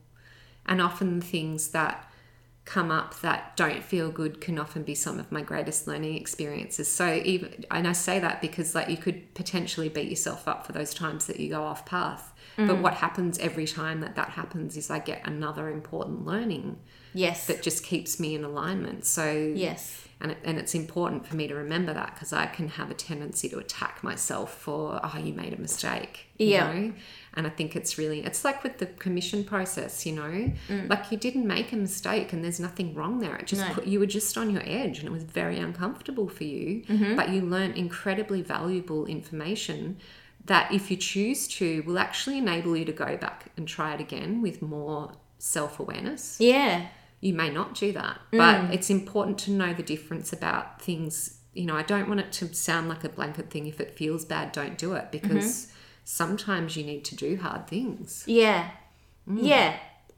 And 0.66 0.80
often 0.80 1.20
things 1.20 1.68
that 1.68 2.08
come 2.64 2.90
up 2.90 3.20
that 3.20 3.56
don't 3.56 3.82
feel 3.82 4.10
good 4.10 4.40
can 4.40 4.58
often 4.58 4.82
be 4.82 4.94
some 4.94 5.20
of 5.20 5.30
my 5.30 5.40
greatest 5.40 5.86
learning 5.86 6.16
experiences. 6.16 6.90
So 6.90 7.22
even 7.24 7.64
and 7.70 7.86
I 7.86 7.92
say 7.92 8.18
that 8.18 8.40
because 8.40 8.74
like 8.74 8.88
you 8.88 8.96
could 8.96 9.34
potentially 9.34 9.88
beat 9.88 10.10
yourself 10.10 10.46
up 10.48 10.66
for 10.66 10.72
those 10.72 10.92
times 10.92 11.26
that 11.26 11.38
you 11.38 11.48
go 11.48 11.62
off 11.62 11.86
path. 11.86 12.34
But 12.56 12.78
what 12.78 12.94
happens 12.94 13.38
every 13.38 13.66
time 13.66 14.00
that 14.00 14.14
that 14.16 14.30
happens 14.30 14.76
is 14.76 14.90
I 14.90 14.98
get 14.98 15.20
another 15.26 15.68
important 15.68 16.24
learning 16.24 16.78
Yes. 17.12 17.46
that 17.46 17.62
just 17.62 17.82
keeps 17.84 18.18
me 18.20 18.34
in 18.34 18.44
alignment. 18.44 19.04
So 19.06 19.30
yes. 19.54 20.02
and 20.20 20.32
it, 20.32 20.38
and 20.44 20.58
it's 20.58 20.74
important 20.74 21.26
for 21.26 21.36
me 21.36 21.46
to 21.48 21.54
remember 21.54 21.92
that 21.94 22.14
because 22.14 22.32
I 22.32 22.46
can 22.46 22.68
have 22.68 22.90
a 22.90 22.94
tendency 22.94 23.48
to 23.50 23.58
attack 23.58 24.02
myself 24.02 24.54
for 24.58 25.00
oh 25.02 25.18
you 25.18 25.32
made 25.34 25.52
a 25.52 25.60
mistake, 25.60 26.26
you 26.38 26.48
Yeah. 26.48 26.72
know. 26.72 26.92
And 27.34 27.46
I 27.46 27.50
think 27.50 27.76
it's 27.76 27.98
really 27.98 28.20
it's 28.20 28.42
like 28.44 28.62
with 28.64 28.78
the 28.78 28.86
commission 28.86 29.44
process, 29.44 30.06
you 30.06 30.12
know, 30.14 30.52
like 30.88 31.10
you 31.12 31.18
didn't 31.18 31.46
make 31.46 31.72
a 31.72 31.76
mistake 31.76 32.32
and 32.32 32.42
there's 32.42 32.60
nothing 32.60 32.94
wrong 32.94 33.18
there. 33.20 33.36
It 33.36 33.46
just 33.46 33.66
No. 33.66 33.74
put 33.74 33.86
you 33.86 33.98
were 34.00 34.06
just 34.06 34.36
on 34.38 34.48
your 34.50 34.62
edge 34.64 34.98
and 35.00 35.06
it 35.08 35.12
was 35.12 35.24
very 35.24 35.58
uncomfortable 35.58 36.28
for 36.28 36.44
you, 36.44 36.82
Mm-hmm. 36.88 37.16
but 37.16 37.28
you 37.30 37.40
learned 37.42 37.76
incredibly 37.76 38.40
valuable 38.40 39.04
information. 39.06 39.98
That 40.46 40.72
if 40.72 40.90
you 40.90 40.96
choose 40.96 41.46
to, 41.58 41.82
will 41.86 41.98
actually 41.98 42.38
enable 42.38 42.76
you 42.76 42.84
to 42.86 42.92
go 42.92 43.16
back 43.16 43.46
and 43.56 43.66
try 43.68 43.94
it 43.94 44.00
again 44.00 44.42
with 44.42 44.62
more 44.62 45.12
self 45.38 45.78
awareness 45.78 46.36
Yeah. 46.40 46.86
you 47.20 47.34
may 47.34 47.50
not 47.50 47.74
do 47.74 47.92
that. 47.92 48.18
Mm. 48.32 48.38
But 48.38 48.74
it's 48.74 48.90
important 48.90 49.38
to 49.40 49.50
know 49.50 49.72
the 49.74 49.82
difference 49.82 50.32
about 50.32 50.80
things. 50.80 51.38
You 51.52 51.64
know, 51.66 51.76
I 51.76 51.82
don't 51.82 52.08
want 52.08 52.20
it 52.20 52.32
to 52.32 52.54
sound 52.54 52.88
like 52.88 53.02
a 53.04 53.08
blanket 53.08 53.50
thing. 53.50 53.66
If 53.66 53.80
it 53.80 53.96
feels 53.96 54.24
bad, 54.24 54.52
don't 54.52 54.76
do 54.78 54.94
it 54.94 55.10
because 55.10 55.44
Mm-hmm. 55.66 55.70
sometimes 56.04 56.76
you 56.76 56.84
need 56.84 57.04
to 57.06 57.16
do 57.16 57.36
hard 57.36 57.66
things. 57.66 58.24
Yeah. 58.26 58.70
Yeah. 59.32 59.76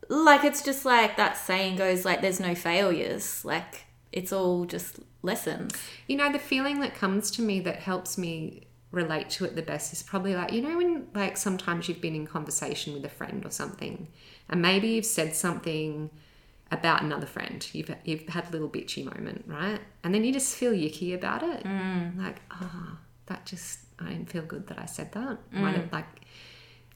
Like 0.08 0.44
it's 0.44 0.62
just 0.62 0.84
like 0.84 1.16
that 1.16 1.36
saying 1.36 1.76
goes 1.76 2.04
like 2.04 2.20
there's 2.22 2.40
no 2.40 2.54
failures. 2.54 3.44
Like 3.44 3.86
it's 4.12 4.32
all 4.32 4.64
just 4.64 5.00
lessons. 5.22 5.74
You 6.06 6.16
know, 6.16 6.30
the 6.32 6.38
feeling 6.38 6.80
that 6.80 6.94
comes 6.94 7.30
to 7.32 7.42
me 7.42 7.60
that 7.60 7.76
helps 7.80 8.16
me 8.16 8.67
relate 8.90 9.28
to 9.30 9.44
it 9.44 9.54
the 9.54 9.62
best 9.62 9.92
is 9.92 10.02
probably 10.02 10.34
like, 10.34 10.52
you 10.52 10.62
know, 10.62 10.76
when 10.76 11.08
like 11.14 11.36
sometimes 11.36 11.88
you've 11.88 12.00
been 12.00 12.14
in 12.14 12.26
conversation 12.26 12.94
with 12.94 13.04
a 13.04 13.08
friend 13.08 13.44
or 13.44 13.50
something, 13.50 14.08
and 14.48 14.62
maybe 14.62 14.88
you've 14.88 15.06
said 15.06 15.34
something 15.34 16.10
about 16.70 17.02
another 17.02 17.26
friend. 17.26 17.66
You've 17.72 17.94
you've 18.04 18.28
had 18.28 18.48
a 18.48 18.50
little 18.50 18.68
bitchy 18.68 19.04
moment, 19.04 19.44
right? 19.46 19.80
And 20.04 20.14
then 20.14 20.24
you 20.24 20.32
just 20.32 20.54
feel 20.54 20.72
yucky 20.72 21.14
about 21.14 21.42
it. 21.42 21.64
Mm. 21.64 22.18
Like, 22.18 22.40
oh, 22.50 22.98
that 23.26 23.46
just 23.46 23.80
I 23.98 24.10
didn't 24.10 24.30
feel 24.30 24.42
good 24.42 24.66
that 24.68 24.78
I 24.78 24.86
said 24.86 25.12
that. 25.12 25.38
Why 25.52 25.72
mm. 25.72 25.74
did- 25.74 25.92
like 25.92 26.06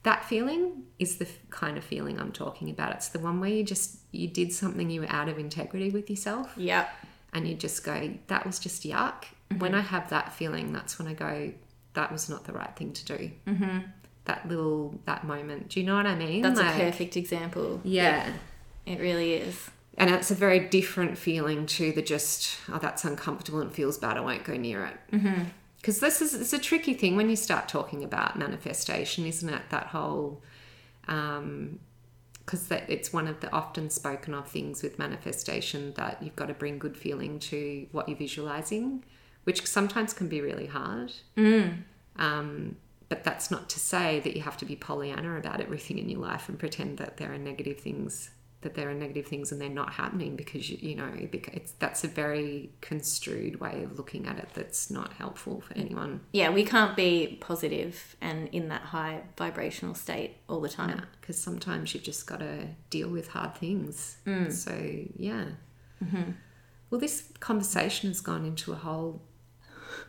that 0.03 0.25
feeling 0.25 0.83
is 0.99 1.17
the 1.17 1.27
kind 1.49 1.77
of 1.77 1.83
feeling 1.83 2.19
I'm 2.19 2.31
talking 2.31 2.69
about. 2.69 2.91
It's 2.93 3.07
the 3.09 3.19
one 3.19 3.39
where 3.39 3.49
you 3.49 3.63
just 3.63 3.99
you 4.11 4.27
did 4.27 4.51
something 4.53 4.89
you 4.89 5.01
were 5.01 5.09
out 5.09 5.29
of 5.29 5.39
integrity 5.39 5.89
with 5.89 6.09
yourself 6.09 6.53
Yep. 6.57 6.89
and 7.33 7.47
you 7.47 7.55
just 7.55 7.83
go, 7.83 8.13
that 8.27 8.45
was 8.45 8.59
just 8.59 8.83
yuck. 8.83 9.23
Mm-hmm. 9.49 9.59
When 9.59 9.73
I 9.73 9.81
have 9.81 10.09
that 10.09 10.33
feeling, 10.33 10.73
that's 10.73 10.99
when 10.99 11.07
I 11.07 11.13
go, 11.13 11.53
that 11.93 12.11
was 12.11 12.29
not 12.29 12.45
the 12.45 12.53
right 12.53 12.75
thing 12.75 12.93
to 12.93 13.05
do. 13.05 13.31
Mm-hmm. 13.47 13.79
That 14.25 14.47
little, 14.47 14.99
that 15.05 15.25
moment. 15.25 15.69
Do 15.69 15.79
you 15.79 15.85
know 15.85 15.95
what 15.95 16.05
I 16.05 16.15
mean? 16.15 16.41
That's 16.41 16.59
Like, 16.59 16.75
a 16.75 16.79
perfect 16.79 17.17
example. 17.17 17.81
Yeah. 17.83 18.31
It 18.85 18.99
really 18.99 19.33
is. 19.33 19.69
And 19.97 20.09
it's 20.09 20.31
a 20.31 20.35
very 20.35 20.59
different 20.59 21.17
feeling 21.17 21.65
to 21.67 21.91
the 21.91 22.01
just, 22.01 22.57
oh, 22.71 22.79
that's 22.79 23.03
uncomfortable 23.03 23.59
and 23.59 23.71
feels 23.71 23.97
bad. 23.97 24.17
I 24.17 24.21
won't 24.21 24.43
go 24.43 24.55
near 24.57 24.85
it. 24.85 25.21
Because 25.77 25.99
this 25.99 26.21
is 26.21 26.33
it's 26.33 26.53
a 26.53 26.57
tricky 26.57 26.93
thing 26.93 27.15
when 27.15 27.29
you 27.29 27.35
start 27.35 27.67
talking 27.67 28.03
about 28.03 28.39
manifestation, 28.39 29.25
isn't 29.25 29.49
it? 29.49 29.61
That 29.69 29.87
whole, 29.87 30.41
because 31.05 32.67
that 32.69 32.89
it's 32.89 33.13
one 33.13 33.27
of 33.27 33.41
the 33.41 33.51
often 33.51 33.89
spoken 33.89 34.33
of 34.33 34.47
things 34.47 34.81
with 34.81 34.97
manifestation 34.97 35.93
that 35.95 36.23
you've 36.23 36.35
got 36.35 36.47
to 36.47 36.53
bring 36.53 36.79
good 36.79 36.97
feeling 36.97 37.37
to 37.39 37.85
what 37.91 38.09
you're 38.09 38.17
visualizing, 38.17 39.03
which 39.43 39.65
sometimes 39.65 40.13
can 40.13 40.27
be 40.27 40.41
really 40.41 40.67
hard. 40.67 41.13
Mm. 41.37 41.83
Um, 42.17 42.77
but 43.09 43.23
that's 43.23 43.51
not 43.51 43.69
to 43.69 43.79
say 43.79 44.19
that 44.21 44.35
you 44.35 44.41
have 44.41 44.57
to 44.57 44.65
be 44.65 44.75
Pollyanna 44.75 45.37
about 45.37 45.61
everything 45.61 45.99
in 45.99 46.09
your 46.09 46.21
life 46.21 46.49
and 46.49 46.57
pretend 46.57 46.97
that 46.97 47.17
there 47.17 47.31
are 47.31 47.37
negative 47.37 47.79
things 47.79 48.31
that 48.63 48.73
there 48.73 48.89
are 48.89 48.93
negative 48.93 49.27
things 49.27 49.51
and 49.51 49.61
they're 49.61 49.69
not 49.69 49.93
happening 49.93 50.35
because 50.35 50.69
you, 50.69 50.77
you 50.81 50.95
know 50.95 51.11
because 51.29 51.53
it's, 51.53 51.71
that's 51.73 52.03
a 52.03 52.07
very 52.07 52.71
construed 52.81 53.59
way 53.59 53.83
of 53.83 53.97
looking 53.97 54.25
at 54.25 54.37
it 54.39 54.49
that's 54.53 54.89
not 54.89 55.13
helpful 55.13 55.61
for 55.61 55.77
anyone. 55.77 56.21
Yeah, 56.31 56.49
we 56.49 56.65
can't 56.65 56.95
be 56.95 57.37
positive 57.39 58.15
and 58.19 58.47
in 58.49 58.69
that 58.69 58.81
high 58.81 59.21
vibrational 59.37 59.93
state 59.93 60.37
all 60.49 60.61
the 60.61 60.69
time. 60.69 61.05
because 61.21 61.37
sometimes 61.37 61.93
you've 61.93 62.03
just 62.03 62.25
got 62.25 62.39
to 62.39 62.67
deal 62.89 63.09
with 63.09 63.27
hard 63.27 63.55
things. 63.55 64.17
Mm. 64.25 64.51
So 64.51 64.73
yeah. 65.15 65.45
Mm-hmm. 66.03 66.31
Well 66.89 66.99
this 66.99 67.31
conversation 67.39 68.09
has 68.09 68.21
gone 68.21 68.45
into 68.45 68.71
a 68.71 68.77
whole 68.77 69.21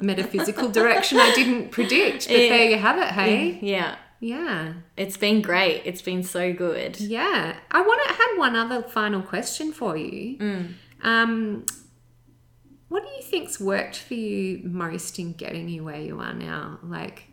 metaphysical 0.00 0.68
direction 0.70 1.18
i 1.18 1.32
didn't 1.34 1.70
predict 1.78 2.26
but 2.28 2.34
there 2.36 2.70
you 2.70 2.78
have 2.78 2.98
it 2.98 3.08
hey 3.08 3.58
Yeah. 3.62 3.96
yeah 4.20 4.74
It's 4.96 5.16
been 5.16 5.42
great. 5.42 5.82
It's 5.84 6.02
been 6.02 6.22
so 6.22 6.52
good. 6.52 6.98
Yeah, 7.00 7.56
I 7.70 7.80
want 7.82 8.00
to 8.08 8.14
had 8.14 8.30
one 8.38 8.56
other 8.56 8.82
final 8.82 9.22
question 9.22 9.72
for 9.72 9.96
you. 9.96 10.38
Um, 11.02 11.66
what 12.88 13.02
do 13.02 13.08
you 13.16 13.22
think's 13.22 13.58
worked 13.60 13.96
for 13.98 14.14
you 14.14 14.60
most 14.64 15.18
in 15.18 15.32
getting 15.34 15.68
you 15.68 15.84
where 15.84 16.00
you 16.00 16.20
are 16.20 16.32
now? 16.32 16.78
Like, 16.82 17.24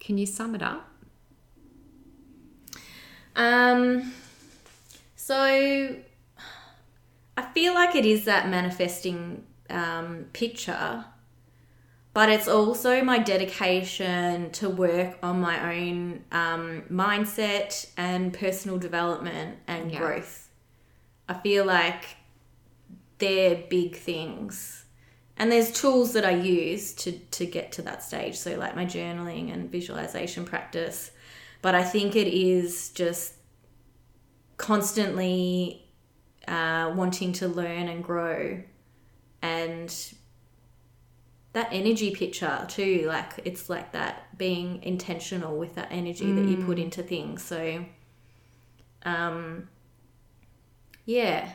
can 0.00 0.16
you 0.18 0.26
sum 0.26 0.54
it 0.54 0.62
up? 0.62 0.88
Um, 3.36 4.12
so 5.14 5.36
I 7.36 7.42
feel 7.54 7.74
like 7.74 7.94
it 7.94 8.04
is 8.04 8.24
that 8.24 8.48
manifesting 8.48 9.44
um, 9.70 10.26
picture, 10.32 11.04
but 12.14 12.28
it's 12.28 12.48
also 12.48 13.02
my 13.02 13.18
dedication 13.18 14.50
to 14.52 14.68
work 14.68 15.18
on 15.22 15.40
my 15.40 15.76
own 15.76 16.24
um, 16.32 16.82
mindset 16.90 17.88
and 17.96 18.32
personal 18.32 18.78
development 18.78 19.58
and 19.66 19.92
Yeah. 19.92 19.98
growth. 19.98 20.48
I 21.28 21.34
feel 21.34 21.64
like 21.64 22.04
they're 23.18 23.56
big 23.68 23.96
things. 23.96 24.84
And 25.36 25.52
there's 25.52 25.70
tools 25.70 26.14
that 26.14 26.24
I 26.24 26.32
use 26.32 26.92
to, 26.94 27.12
to 27.12 27.46
get 27.46 27.70
to 27.72 27.82
that 27.82 28.02
stage. 28.02 28.36
So, 28.36 28.56
like 28.56 28.74
my 28.74 28.84
journaling 28.84 29.52
and 29.52 29.70
visualization 29.70 30.44
practice. 30.44 31.12
But 31.62 31.74
I 31.76 31.84
think 31.84 32.16
it 32.16 32.26
is 32.26 32.90
just 32.90 33.34
constantly 34.56 35.86
uh, 36.48 36.92
wanting 36.96 37.32
to 37.34 37.48
learn 37.48 37.88
and 37.88 38.02
grow. 38.02 38.62
And 39.42 39.94
that 41.58 41.68
energy 41.72 42.10
picture, 42.22 42.64
too. 42.68 43.04
Like, 43.06 43.32
it's 43.44 43.68
like 43.68 43.92
that 43.92 44.14
being 44.38 44.82
intentional 44.82 45.58
with 45.58 45.74
that 45.74 45.88
energy 45.90 46.32
that 46.32 46.44
you 46.44 46.56
put 46.64 46.78
into 46.78 47.02
things. 47.02 47.42
So, 47.42 47.84
um, 49.02 49.68
yeah. 51.04 51.50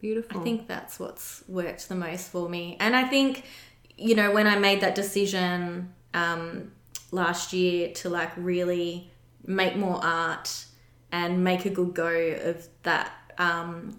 Beautiful. 0.00 0.40
I 0.40 0.44
think 0.44 0.68
that's 0.68 1.00
what's 1.00 1.42
worked 1.48 1.88
the 1.88 1.94
most 1.94 2.28
for 2.28 2.48
me. 2.48 2.76
And 2.78 2.94
I 2.94 3.04
think, 3.04 3.44
you 3.96 4.14
know, 4.14 4.30
when 4.30 4.46
I 4.46 4.58
made 4.58 4.82
that 4.82 4.94
decision 4.94 5.94
um, 6.12 6.72
last 7.10 7.52
year 7.52 7.92
to 7.94 8.10
like 8.10 8.32
really 8.36 9.10
make 9.46 9.74
more 9.76 9.98
art 10.04 10.66
and 11.10 11.42
make 11.42 11.64
a 11.64 11.70
good 11.70 11.94
go 11.94 12.08
of 12.50 12.68
that, 12.82 13.12
um, 13.38 13.98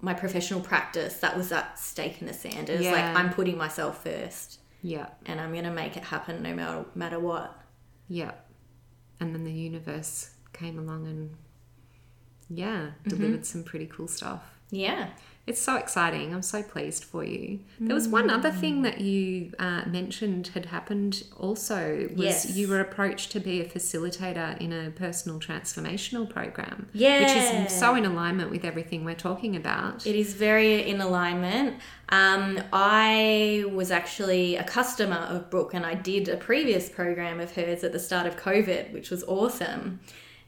my 0.00 0.14
professional 0.14 0.60
practice, 0.60 1.14
that 1.18 1.36
was 1.36 1.48
that 1.50 1.78
stake 1.78 2.20
in 2.20 2.26
the 2.26 2.32
sand. 2.32 2.68
It 2.68 2.78
was 2.78 2.82
Yeah. 2.86 2.92
like, 2.92 3.16
I'm 3.16 3.30
putting 3.32 3.56
myself 3.56 4.02
first 4.02 4.60
Yeah. 4.82 5.08
and 5.26 5.40
I'm 5.40 5.52
to 5.64 5.70
make 5.70 5.96
it 5.96 6.04
happen 6.04 6.42
no 6.42 6.54
matter, 6.54 6.84
matter 6.94 7.18
what. 7.18 7.58
Yeah. 8.08 8.32
And 9.20 9.34
then 9.34 9.44
the 9.44 9.52
universe 9.52 10.30
came 10.52 10.78
along 10.78 11.06
and, 11.06 11.36
yeah, 12.48 12.78
mm-hmm. 12.78 13.08
delivered 13.08 13.46
some 13.46 13.64
pretty 13.64 13.86
cool 13.86 14.08
stuff. 14.08 14.42
Yeah. 14.70 15.10
It's 15.46 15.60
so 15.60 15.76
exciting. 15.76 16.34
I'm 16.34 16.42
so 16.42 16.60
pleased 16.60 17.04
for 17.04 17.22
you. 17.22 17.60
There 17.78 17.94
was 17.94 18.08
one 18.08 18.30
other 18.30 18.50
Mm. 18.50 18.58
thing 18.60 18.82
that 18.82 19.00
you 19.00 19.52
uh, 19.60 19.82
mentioned 19.86 20.48
had 20.54 20.66
happened 20.66 21.22
also 21.38 22.08
was 22.16 22.24
Yes. 22.46 22.56
you 22.56 22.66
were 22.66 22.80
approached 22.80 23.30
to 23.30 23.38
be 23.38 23.60
a 23.60 23.64
facilitator 23.64 24.60
in 24.60 24.72
a 24.72 24.90
personal 24.90 25.38
transformational 25.38 26.28
program. 26.28 26.88
Yeah. 26.92 27.20
Which 27.20 27.68
is 27.68 27.72
so 27.72 27.94
in 27.94 28.04
alignment 28.04 28.50
with 28.50 28.64
everything 28.64 29.04
we're 29.04 29.14
talking 29.14 29.54
about. 29.54 30.04
It 30.04 30.16
is 30.16 30.34
very 30.34 30.82
in 30.82 31.00
alignment. 31.00 31.76
Um, 32.08 32.58
I 32.72 33.64
was 33.72 33.92
actually 33.92 34.56
a 34.56 34.64
customer 34.64 35.16
of 35.30 35.48
Brooke 35.48 35.74
and 35.74 35.86
I 35.86 35.94
did 35.94 36.28
a 36.28 36.36
previous 36.36 36.88
program 36.88 37.38
of 37.38 37.52
hers 37.54 37.84
at 37.84 37.92
the 37.92 38.00
start 38.00 38.26
of 38.26 38.36
COVID, 38.36 38.92
which 38.92 39.10
was 39.10 39.22
awesome. 39.28 40.00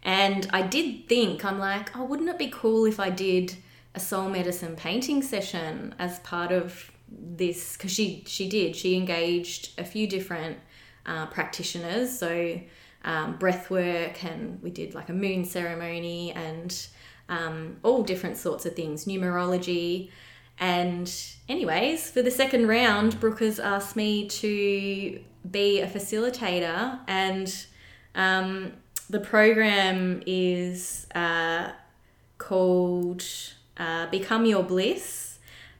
And 0.02 0.48
I 0.52 0.62
did 0.62 1.08
think, 1.08 1.44
I'm 1.44 1.60
like, 1.60 1.96
oh, 1.96 2.04
wouldn't 2.04 2.28
it 2.28 2.38
be 2.38 2.48
cool 2.48 2.84
if 2.84 2.98
I 2.98 3.10
did 3.10 3.56
a 3.98 4.00
soul 4.00 4.28
medicine 4.28 4.76
painting 4.76 5.22
session 5.22 5.94
as 5.98 6.20
part 6.20 6.52
of 6.52 6.90
this? 7.08 7.76
Because 7.76 7.92
she, 7.92 8.24
she 8.26 8.48
did. 8.48 8.76
She 8.76 8.96
engaged 8.96 9.62
a 9.78 9.84
few 9.84 10.06
different 10.06 10.58
uh, 11.04 11.26
practitioners. 11.26 12.16
So, 12.18 12.60
um, 13.04 13.36
breath 13.38 13.70
work, 13.70 14.24
and 14.24 14.62
we 14.62 14.70
did 14.70 14.94
like 14.94 15.08
a 15.08 15.12
moon 15.12 15.44
ceremony 15.44 16.32
and 16.32 16.70
um, 17.28 17.76
all 17.82 18.02
different 18.02 18.36
sorts 18.36 18.66
of 18.66 18.74
things, 18.74 19.04
numerology. 19.04 20.10
And, 20.60 21.12
anyways, 21.48 22.10
for 22.10 22.22
the 22.22 22.30
second 22.30 22.66
round, 22.66 23.18
Brooke 23.20 23.40
has 23.40 23.58
asked 23.60 23.96
me 23.96 24.28
to 24.28 25.20
be 25.48 25.80
a 25.80 25.86
facilitator, 25.86 26.98
and 27.06 27.66
um, 28.14 28.72
the 29.08 29.20
program 29.20 30.22
is 30.26 31.06
uh, 31.14 31.70
called 32.38 33.24
uh, 33.78 34.06
Become 34.10 34.46
Your 34.46 34.62
Bliss, 34.62 35.38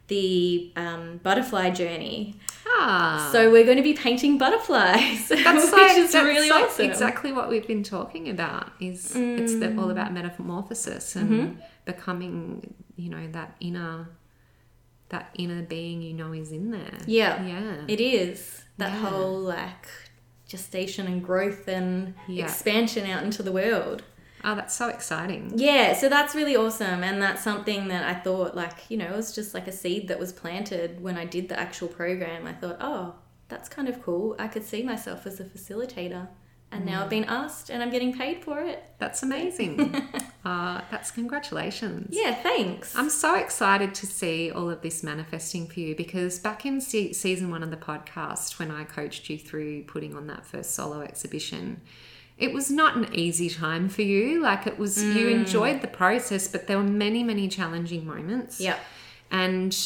the 0.09 0.73
um, 0.77 1.19
butterfly 1.23 1.71
journey. 1.71 2.35
ah, 2.67 3.29
So, 3.33 3.51
we're 3.51 3.65
going 3.65 3.77
to 3.77 3.83
be 3.83 3.95
painting 3.95 4.39
butterflies, 4.39 5.29
that's 5.29 5.71
so, 5.71 5.77
which 5.77 5.93
is 5.99 6.13
that's 6.13 6.25
really 6.25 6.49
so 6.49 6.65
awesome. 6.65 6.87
exactly 6.91 7.33
what 7.33 7.49
we've 7.49 7.67
been 7.67 7.83
talking 7.83 8.29
about. 8.31 8.73
Is 8.81 9.15
it's 9.17 9.59
the, 9.59 9.77
all 9.77 9.91
about 9.91 10.13
metamorphosis 10.13 11.17
and 11.17 11.31
Mm-hmm. 11.31 11.61
becoming, 11.85 12.75
you 12.97 13.11
know, 13.11 13.27
that 13.33 13.57
inner, 13.61 14.09
that 15.11 15.31
inner 15.35 15.63
being 15.63 16.03
you 16.03 16.15
know 16.15 16.33
is 16.33 16.53
in 16.53 16.71
there. 16.71 16.99
Yeah. 17.07 17.43
yeah. 17.45 17.77
It 17.89 18.01
is 18.01 18.63
that 18.79 18.93
Yeah. 18.93 19.09
whole 19.11 19.39
like 19.41 19.87
gestation 20.47 21.07
and 21.07 21.23
growth 21.25 21.69
and 21.69 22.15
Yeah. 22.27 22.45
expansion 22.45 23.09
out 23.11 23.23
into 23.23 23.43
the 23.43 23.53
world. 23.53 24.03
Oh, 24.49 24.55
that's 24.55 24.75
so 24.75 24.89
exciting. 24.89 25.53
Yeah, 25.57 25.93
so 25.93 26.09
that's 26.09 26.35
really 26.35 26.57
awesome. 26.57 27.05
And 27.05 27.21
that's 27.21 27.43
something 27.43 27.89
that 27.89 28.05
I 28.05 28.19
thought, 28.19 28.57
like, 28.57 28.91
you 28.91 28.97
know, 28.97 29.07
it 29.07 29.17
was 29.17 29.35
just 29.35 29.53
like 29.53 29.67
a 29.67 29.73
seed 29.73 30.09
that 30.09 30.19
was 30.19 30.33
planted 30.33 31.03
when 31.03 31.19
I 31.19 31.27
did 31.27 31.49
the 31.49 31.59
actual 31.59 31.89
program. 31.89 32.47
I 32.47 32.55
thought, 32.55 32.79
oh, 32.81 33.15
that's 33.49 33.69
kind 33.69 33.89
of 33.89 34.03
cool. 34.03 34.35
I 34.39 34.49
could 34.49 34.65
see 34.65 34.83
myself 34.83 35.27
as 35.27 35.39
a 35.39 35.45
facilitator. 35.45 36.29
And 36.71 36.85
now 36.85 37.03
I've 37.03 37.09
been 37.09 37.25
asked 37.25 37.71
and 37.71 37.83
I'm 37.83 37.91
getting 37.91 38.17
paid 38.17 38.45
for 38.45 38.61
it. 38.61 38.83
That's 38.99 39.23
amazing. 39.23 39.95
uh, 40.45 40.83
that's 40.91 41.11
congratulations. 41.11 42.09
Yeah, 42.11 42.35
thanks. 42.35 42.95
I'm 42.95 43.09
so 43.09 43.37
excited 43.37 43.95
to 43.95 44.07
see 44.07 44.51
all 44.51 44.69
of 44.69 44.83
this 44.83 45.03
manifesting 45.03 45.67
for 45.67 45.81
you 45.81 45.97
because 45.97 46.39
back 46.39 46.67
in 46.67 46.83
se- 46.83 47.15
season 47.15 47.51
one 47.51 47.63
of 47.63 47.71
the 47.71 47.79
podcast, 47.79 48.59
when 48.59 48.71
I 48.71 48.85
coached 48.85 49.31
you 49.31 49.39
through 49.39 49.85
putting 49.85 50.15
on 50.15 50.27
that 50.27 50.45
first 50.45 50.73
solo 50.73 51.01
exhibition, 51.01 51.81
it 52.39 52.53
was 52.53 52.71
not 52.71 52.97
an 52.97 53.15
easy 53.15 53.51
time 53.51 53.89
for 53.89 54.03
you. 54.03 54.41
Like 54.41 54.67
it 54.67 54.79
was, 54.79 55.03
you 55.03 55.27
mm. 55.27 55.33
enjoyed 55.33 55.83
the 55.83 55.89
process, 55.89 56.49
but 56.49 56.67
there 56.67 56.79
were 56.79 56.85
many, 56.85 57.23
many 57.23 57.49
challenging 57.49 58.07
moments. 58.07 58.61
yeah. 58.61 58.79
and 59.31 59.77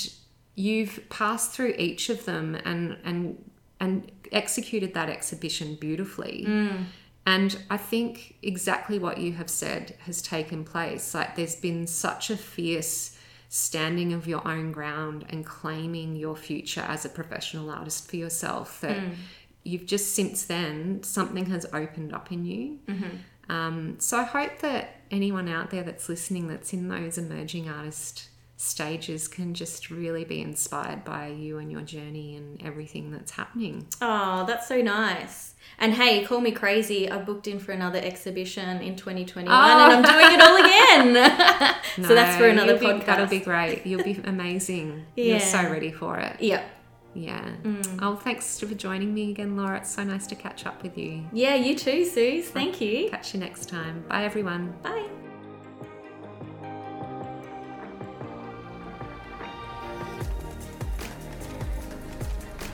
you've 0.55 1.01
passed 1.09 1.53
through 1.53 1.75
each 1.79 2.11
of 2.11 2.25
them 2.25 2.55
and 2.65 2.97
and 3.05 3.51
and 3.81 4.13
executed 4.31 4.95
that 4.95 5.09
exhibition 5.09 5.75
beautifully 5.77 6.45
mm. 6.47 6.85
and 7.27 7.59
i 7.71 7.77
think 7.77 8.37
exactly 8.43 8.99
what 8.99 9.19
you 9.19 9.33
have 9.33 9.51
said 9.51 9.95
has 10.01 10.21
taken 10.23 10.65
place 10.65 11.15
like 11.15 11.37
there's 11.37 11.57
been 11.57 11.87
such 11.87 12.31
a 12.31 12.37
fierce 12.37 13.17
standing 13.49 14.15
of 14.15 14.27
your 14.27 14.47
own 14.49 14.73
ground 14.73 15.27
and 15.29 15.45
claiming 15.45 16.17
your 16.17 16.35
future 16.35 16.85
as 16.89 17.05
a 17.05 17.09
professional 17.09 17.71
artist 17.71 18.09
for 18.09 18.17
yourself 18.17 18.81
that 18.81 18.97
mm. 18.97 19.15
You've 19.65 19.87
just 19.87 20.15
since 20.15 20.45
then 20.45 21.03
something 21.03 21.47
has 21.47 21.65
opened 21.73 22.13
up 22.13 22.31
in 22.33 22.45
you 22.45 22.79
um, 23.49 23.97
so 23.99 24.19
I 24.19 24.23
hope 24.25 24.61
that 24.61 25.01
anyone 25.11 25.49
out 25.49 25.71
there 25.71 25.83
that's 25.83 26.09
listening 26.09 26.49
that's 26.49 26.73
in 26.73 26.89
those 26.89 27.19
emerging 27.19 27.69
artist 27.69 28.29
stages 28.57 29.27
can 29.27 29.53
just 29.55 29.91
really 29.91 30.25
be 30.25 30.41
inspired 30.41 31.05
by 31.05 31.27
you 31.27 31.59
and 31.59 31.71
your 31.71 31.81
journey 31.81 32.37
and 32.37 32.63
everything 32.63 33.11
that's 33.11 33.33
happening. 33.33 33.85
Oh, 34.01 34.45
that's 34.47 34.69
so 34.69 34.81
nice. 34.81 35.55
And 35.81 35.95
hey, 35.95 36.25
call 36.25 36.41
me 36.41 36.53
crazy. 36.53 37.11
I 37.11 37.19
booked 37.19 37.49
in 37.49 37.59
for 37.59 37.73
another 37.73 37.99
exhibition 37.99 38.81
in 38.81 38.95
2021 38.95 39.49
Oh. 39.53 39.53
and 39.53 39.93
I'm 39.93 40.03
doing 40.03 40.35
it 40.35 40.41
all 40.41 40.57
again. 40.57 41.75
so 42.09 42.15
that's 42.15 42.37
for 42.39 42.47
another 42.47 42.79
be- 42.79 42.87
podcast. 42.87 43.07
that'll 43.07 43.27
be 43.27 43.41
great. 43.41 43.85
You'll 43.85 44.05
be 44.05 44.21
amazing. 44.25 45.07
You're 45.17 45.41
so 45.41 45.63
ready 45.69 45.91
for 45.91 46.19
it. 46.19 46.37
Yeah. 46.41 46.63
Yeah. 47.15 47.47
Mm. 47.63 47.99
Oh, 48.01 48.17
thanks 48.17 48.59
for 48.59 48.75
joining 48.75 49.13
me 49.13 49.31
again, 49.31 49.57
Laura. 49.57 49.79
It's 49.79 49.95
so 49.95 50.03
nice 50.03 50.27
to 50.29 50.35
catch 50.35 50.67
up 50.67 50.83
with 50.83 50.97
you. 50.97 51.25
Yeah, 51.33 51.55
you 51.55 51.77
too, 51.77 52.05
Suze. 52.05 52.49
Thank 52.49 52.81
you. 52.81 53.11
Catch 53.11 53.35
you 53.35 53.41
next 53.41 53.69
time. 53.69 54.05
Bye, 54.09 54.25
everyone. 54.25 54.75
Bye. 54.83 55.09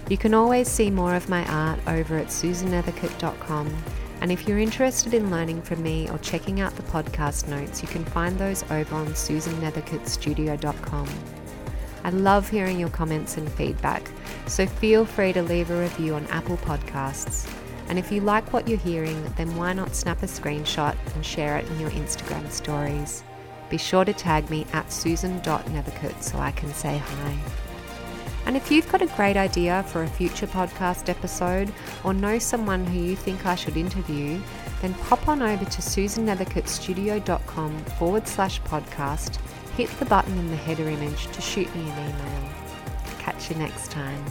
You 0.09 0.17
can 0.17 0.33
always 0.33 0.69
see 0.69 0.91
more 0.91 1.15
of 1.15 1.29
my 1.29 1.45
art 1.47 1.81
over 1.87 2.17
at 2.17 2.29
susannethercote.com. 2.29 3.77
And 4.21 4.33
if 4.33 4.49
you're 4.49 4.59
interested 4.59 5.15
in 5.15 5.31
learning 5.31 5.63
from 5.63 5.83
me 5.83 6.09
or 6.11 6.19
checking 6.19 6.61
out 6.61 6.75
the 6.77 6.83
podcast 6.85 7.47
notes, 7.47 7.83
you 7.83 7.89
can 7.89 8.05
find 8.07 8.39
those 8.39 8.65
over 8.71 8.97
on 8.97 9.07
susannethercotestudio.com. 9.09 11.09
I 12.09 12.11
love 12.11 12.49
hearing 12.49 12.81
your 12.81 12.89
comments 12.89 13.37
and 13.37 13.53
feedback, 13.53 14.11
so 14.47 14.65
feel 14.65 15.05
free 15.05 15.35
to 15.35 15.43
leave 15.43 15.71
a 15.71 15.79
review 15.79 16.15
on 16.15 16.25
Apple 16.29 16.57
Podcasts. 16.57 17.47
And 17.91 17.99
if 17.99 18.11
you 18.11 18.23
like 18.23 18.51
what 18.51 18.67
you're 18.67 18.79
hearing, 18.79 19.23
then 19.37 19.55
why 19.57 19.75
not 19.75 19.95
snap 19.95 20.23
a 20.23 20.27
screenshot 20.27 20.97
and 21.15 21.27
share 21.27 21.59
it 21.59 21.69
in 21.69 21.79
your 21.79 21.91
Instagram 21.91 22.51
stories? 22.51 23.23
Be 23.69 23.77
sure 23.77 24.07
to 24.07 24.15
tag 24.15 24.49
me 24.49 24.65
at 24.73 24.91
susan.nethercote 24.91 26.23
so 26.23 26.39
I 26.39 26.51
can 26.53 26.73
say 26.73 26.97
hi. 26.97 27.39
And 28.47 28.57
if 28.57 28.71
you've 28.71 28.91
got 28.91 29.03
a 29.03 29.07
great 29.09 29.37
idea 29.37 29.83
for 29.89 30.03
a 30.03 30.09
future 30.09 30.47
podcast 30.47 31.11
episode 31.11 31.71
or 32.05 32.15
know 32.15 32.39
someone 32.39 32.87
who 32.87 33.01
you 33.01 33.17
think 33.17 33.45
I 33.45 33.55
should 33.55 33.77
interview, 33.77 34.41
then 34.81 34.95
pop 34.95 35.29
on 35.29 35.43
over 35.43 35.67
to 35.67 35.83
susannethercotestudio.com 35.83 37.85
forward 37.99 38.27
slash 38.27 38.63
podcast, 38.63 39.39
hit 39.79 39.89
the 40.01 40.05
button 40.07 40.37
in 40.37 40.51
the 40.51 40.57
header 40.57 40.89
image 40.89 41.29
to 41.29 41.41
shoot 41.41 41.73
me 41.73 41.89
an 41.89 41.99
email. 42.11 42.51
Catch 43.21 43.49
you 43.49 43.55
next 43.55 43.93
time. 43.93 44.25